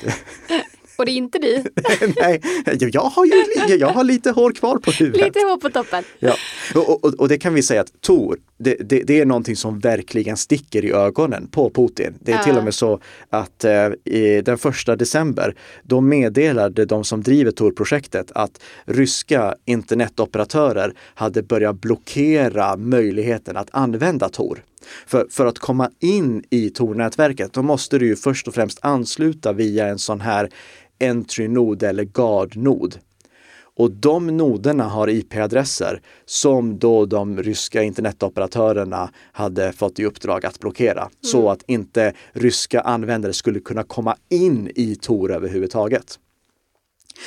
Och 0.97 1.05
det 1.05 1.11
är 1.11 1.15
inte 1.15 1.39
du. 1.39 1.63
Nej, 2.21 2.41
jag 2.79 3.01
har 3.01 3.25
ju 3.25 3.43
jag 3.77 3.87
har 3.87 4.03
lite 4.03 4.31
hår 4.31 4.51
kvar 4.51 4.77
på 4.77 4.91
huvudet. 4.91 5.21
Lite 5.21 5.39
hår 5.39 5.57
på 5.57 5.69
toppen. 5.69 6.03
Ja. 6.19 6.35
Och, 6.75 7.03
och, 7.03 7.13
och 7.13 7.29
det 7.29 7.37
kan 7.37 7.53
vi 7.53 7.63
säga 7.63 7.81
att 7.81 8.01
Tor, 8.01 8.37
det, 8.57 8.75
det, 8.75 9.03
det 9.03 9.19
är 9.19 9.25
någonting 9.25 9.55
som 9.55 9.79
verkligen 9.79 10.37
sticker 10.37 10.85
i 10.85 10.91
ögonen 10.91 11.47
på 11.47 11.69
Putin. 11.69 12.13
Det 12.19 12.31
är 12.31 12.35
Ja. 12.37 12.43
till 12.43 12.57
och 12.57 12.63
med 12.63 12.73
så 12.73 12.99
att 13.29 13.63
eh, 13.63 13.87
i 14.05 14.41
den 14.45 14.57
första 14.57 14.95
december, 14.95 15.55
då 15.83 16.01
meddelade 16.01 16.85
de 16.85 17.03
som 17.03 17.23
driver 17.23 17.51
Tor-projektet 17.51 18.31
att 18.35 18.61
ryska 18.85 19.55
internetoperatörer 19.65 20.93
hade 21.15 21.43
börjat 21.43 21.81
blockera 21.81 22.77
möjligheten 22.77 23.57
att 23.57 23.69
använda 23.71 24.29
Tor. 24.29 24.63
För, 25.07 25.27
för 25.29 25.45
att 25.45 25.59
komma 25.59 25.89
in 25.99 26.43
i 26.49 26.69
Tor-nätverket, 26.69 27.53
då 27.53 27.61
måste 27.61 27.97
du 27.99 28.05
ju 28.07 28.15
först 28.15 28.47
och 28.47 28.53
främst 28.53 28.79
ansluta 28.81 29.53
via 29.53 29.87
en 29.87 29.99
sån 29.99 30.21
här 30.21 30.49
entry-nod 30.99 31.83
eller 31.83 32.03
guard-nod. 32.03 32.97
Och 33.77 33.91
de 33.91 34.37
noderna 34.37 34.83
har 34.83 35.09
IP-adresser 35.09 36.01
som 36.25 36.79
då 36.79 37.05
de 37.05 37.43
ryska 37.43 37.83
internetoperatörerna 37.83 39.09
hade 39.31 39.71
fått 39.71 39.99
i 39.99 40.05
uppdrag 40.05 40.45
att 40.45 40.59
blockera. 40.59 41.09
Så 41.21 41.49
att 41.49 41.63
inte 41.67 42.13
ryska 42.31 42.81
användare 42.81 43.33
skulle 43.33 43.59
kunna 43.59 43.83
komma 43.83 44.15
in 44.29 44.71
i 44.75 44.95
Tor 44.95 45.31
överhuvudtaget. 45.31 46.19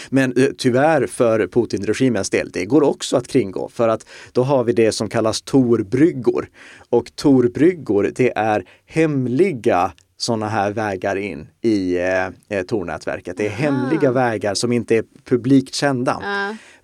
Men 0.09 0.33
eh, 0.37 0.49
tyvärr 0.59 1.07
för 1.07 1.47
Putin-regimens 1.47 2.31
del, 2.31 2.51
det 2.51 2.65
går 2.65 2.83
också 2.83 3.17
att 3.17 3.29
kringgå 3.29 3.69
för 3.69 3.89
att 3.89 4.07
då 4.33 4.43
har 4.43 4.65
vi 4.65 4.73
det 4.73 4.93
som 4.93 5.09
kallas 5.09 5.43
Torbryggor. 5.43 6.49
Och 6.91 7.17
Torbryggor, 7.17 8.11
det 8.15 8.33
är 8.37 8.65
hemliga 8.87 9.93
sådana 10.21 10.49
här 10.49 10.71
vägar 10.71 11.17
in 11.17 11.49
i 11.61 11.97
eh, 11.97 12.27
eh, 12.49 12.63
Tor-nätverket. 12.67 13.37
Det 13.37 13.47
är 13.47 13.51
hemliga 13.51 14.13
vägar 14.13 14.55
som 14.55 14.73
inte 14.73 14.97
är 14.97 15.05
publikt 15.25 15.75
kända 15.75 16.23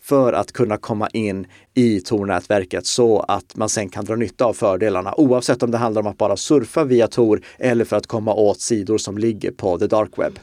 för 0.01 0.33
att 0.33 0.53
kunna 0.53 0.77
komma 0.77 1.09
in 1.09 1.47
i 1.75 2.01
Tor-nätverket 2.01 2.87
så 2.87 3.21
att 3.21 3.57
man 3.57 3.69
sen 3.69 3.89
kan 3.89 4.05
dra 4.05 4.17
nytta 4.17 4.45
av 4.45 4.53
fördelarna 4.53 5.15
oavsett 5.17 5.63
om 5.63 5.71
det 5.71 5.79
handlar 5.79 6.03
om 6.03 6.07
att 6.07 6.19
bara 6.19 6.37
surfa 6.37 6.85
via 6.85 7.09
Tor 7.09 7.41
eller 7.59 7.85
för 7.85 7.97
att 7.97 8.07
komma 8.07 8.35
åt 8.35 8.61
sidor 8.61 8.99
som 8.99 9.19
ligger 9.19 9.51
på 9.51 9.79
the 9.79 9.87
dark 9.87 10.19
web. 10.19 10.39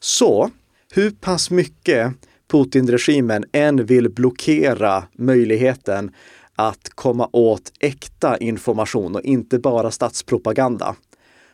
Så 0.00 0.50
hur 0.92 1.10
pass 1.10 1.50
mycket 1.50 2.12
Putin-regimen 2.52 3.44
än 3.52 3.86
vill 3.86 4.10
blockera 4.10 5.04
möjligheten 5.12 6.10
att 6.56 6.88
komma 6.94 7.28
åt 7.32 7.72
äkta 7.80 8.38
information 8.38 9.16
och 9.16 9.22
inte 9.22 9.58
bara 9.58 9.90
statspropaganda 9.90 10.96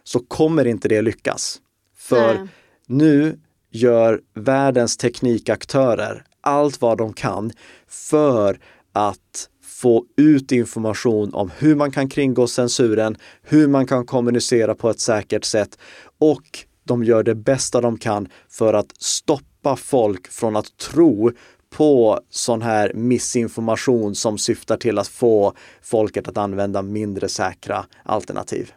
så 0.05 0.19
kommer 0.21 0.67
inte 0.67 0.89
det 0.89 1.03
lyckas. 1.03 1.61
För 1.97 2.35
Nej. 2.35 2.49
nu 2.87 3.39
gör 3.71 4.21
världens 4.35 4.97
teknikaktörer 4.97 6.25
allt 6.41 6.81
vad 6.81 6.99
de 6.99 7.13
kan 7.13 7.53
för 7.89 8.59
att 8.93 9.49
få 9.63 10.05
ut 10.17 10.53
information 10.53 11.35
om 11.35 11.51
hur 11.59 11.75
man 11.75 11.91
kan 11.91 12.09
kringgå 12.09 12.47
censuren, 12.47 13.17
hur 13.43 13.69
man 13.69 13.87
kan 13.87 14.07
kommunicera 14.07 14.75
på 14.75 14.91
ett 14.91 15.01
säkert 15.01 15.45
sätt 15.45 15.79
och 16.19 16.43
de 16.85 17.05
gör 17.05 17.23
det 17.23 17.35
bästa 17.35 17.81
de 17.81 17.99
kan 17.99 18.29
för 18.49 18.75
att 18.75 18.93
stoppa 18.99 19.77
folk 19.77 20.29
från 20.29 20.57
att 20.57 20.77
tro 20.77 21.33
på 21.71 22.21
sån 22.31 22.63
här 22.63 22.93
missinformation 22.95 24.15
som 24.15 24.39
syftar 24.39 24.77
till 24.77 24.99
att 24.99 25.09
få 25.09 25.53
folket 25.83 26.29
att 26.29 26.37
använda 26.37 26.83
mindre 26.83 27.29
säkra 27.29 27.85
alternativ. 28.05 28.73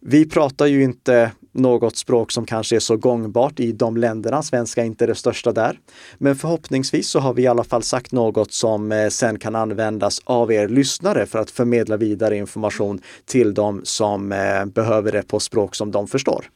Vi 0.00 0.28
pratar 0.28 0.66
ju 0.66 0.82
inte 0.82 1.32
något 1.52 1.96
språk 1.96 2.32
som 2.32 2.46
kanske 2.46 2.76
är 2.76 2.80
så 2.80 2.96
gångbart 2.96 3.60
i 3.60 3.72
de 3.72 3.96
länderna. 3.96 4.42
Svenska 4.42 4.82
är 4.82 4.86
inte 4.86 5.06
det 5.06 5.14
största 5.14 5.52
där. 5.52 5.78
Men 6.18 6.36
förhoppningsvis 6.36 7.08
så 7.08 7.20
har 7.20 7.34
vi 7.34 7.42
i 7.42 7.46
alla 7.46 7.64
fall 7.64 7.82
sagt 7.82 8.12
något 8.12 8.52
som 8.52 8.92
eh, 8.92 9.08
sen 9.08 9.38
kan 9.38 9.54
användas 9.54 10.20
av 10.24 10.52
er 10.52 10.68
lyssnare 10.68 11.26
för 11.26 11.38
att 11.38 11.50
förmedla 11.50 11.96
vidare 11.96 12.36
information 12.36 13.00
till 13.26 13.54
dem 13.54 13.80
som 13.84 14.32
eh, 14.32 14.64
behöver 14.64 15.12
det 15.12 15.22
på 15.22 15.40
språk 15.40 15.74
som 15.74 15.90
de 15.90 16.06
förstår. 16.06 16.50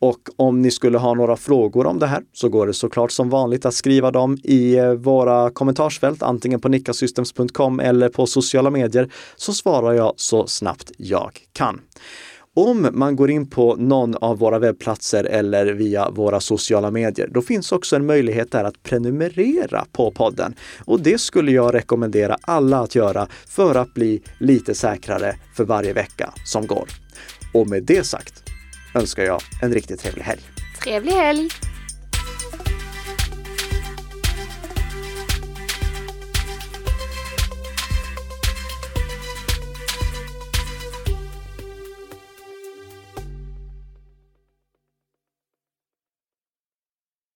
Och 0.00 0.20
om 0.36 0.62
ni 0.62 0.70
skulle 0.70 0.98
ha 0.98 1.14
några 1.14 1.36
frågor 1.36 1.86
om 1.86 1.98
det 1.98 2.06
här 2.06 2.22
så 2.32 2.48
går 2.48 2.66
det 2.66 2.74
såklart 2.74 3.10
som 3.10 3.30
vanligt 3.30 3.66
att 3.66 3.74
skriva 3.74 4.10
dem 4.10 4.38
i 4.42 4.76
eh, 4.76 4.92
våra 4.92 5.50
kommentarsfält, 5.50 6.22
antingen 6.22 6.60
på 6.60 6.68
nickasystems.com 6.68 7.80
eller 7.80 8.08
på 8.08 8.26
sociala 8.26 8.70
medier, 8.70 9.12
så 9.36 9.52
svarar 9.52 9.92
jag 9.92 10.12
så 10.16 10.46
snabbt 10.46 10.92
jag 10.96 11.38
kan. 11.52 11.80
Om 12.60 12.88
man 12.92 13.16
går 13.16 13.30
in 13.30 13.46
på 13.46 13.76
någon 13.76 14.14
av 14.14 14.38
våra 14.38 14.58
webbplatser 14.58 15.24
eller 15.24 15.66
via 15.66 16.10
våra 16.10 16.40
sociala 16.40 16.90
medier, 16.90 17.28
då 17.30 17.42
finns 17.42 17.72
också 17.72 17.96
en 17.96 18.06
möjlighet 18.06 18.52
där 18.52 18.64
att 18.64 18.82
prenumerera 18.82 19.84
på 19.92 20.10
podden. 20.10 20.54
Och 20.84 21.00
det 21.00 21.20
skulle 21.20 21.52
jag 21.52 21.74
rekommendera 21.74 22.36
alla 22.40 22.78
att 22.80 22.94
göra 22.94 23.28
för 23.46 23.74
att 23.74 23.94
bli 23.94 24.22
lite 24.38 24.74
säkrare 24.74 25.36
för 25.56 25.64
varje 25.64 25.92
vecka 25.92 26.32
som 26.44 26.66
går. 26.66 26.88
Och 27.54 27.68
med 27.68 27.82
det 27.82 28.06
sagt 28.06 28.42
önskar 28.94 29.22
jag 29.22 29.40
en 29.62 29.72
riktigt 29.72 30.00
trevlig 30.00 30.22
helg. 30.22 30.40
Trevlig 30.84 31.12
helg! 31.12 31.69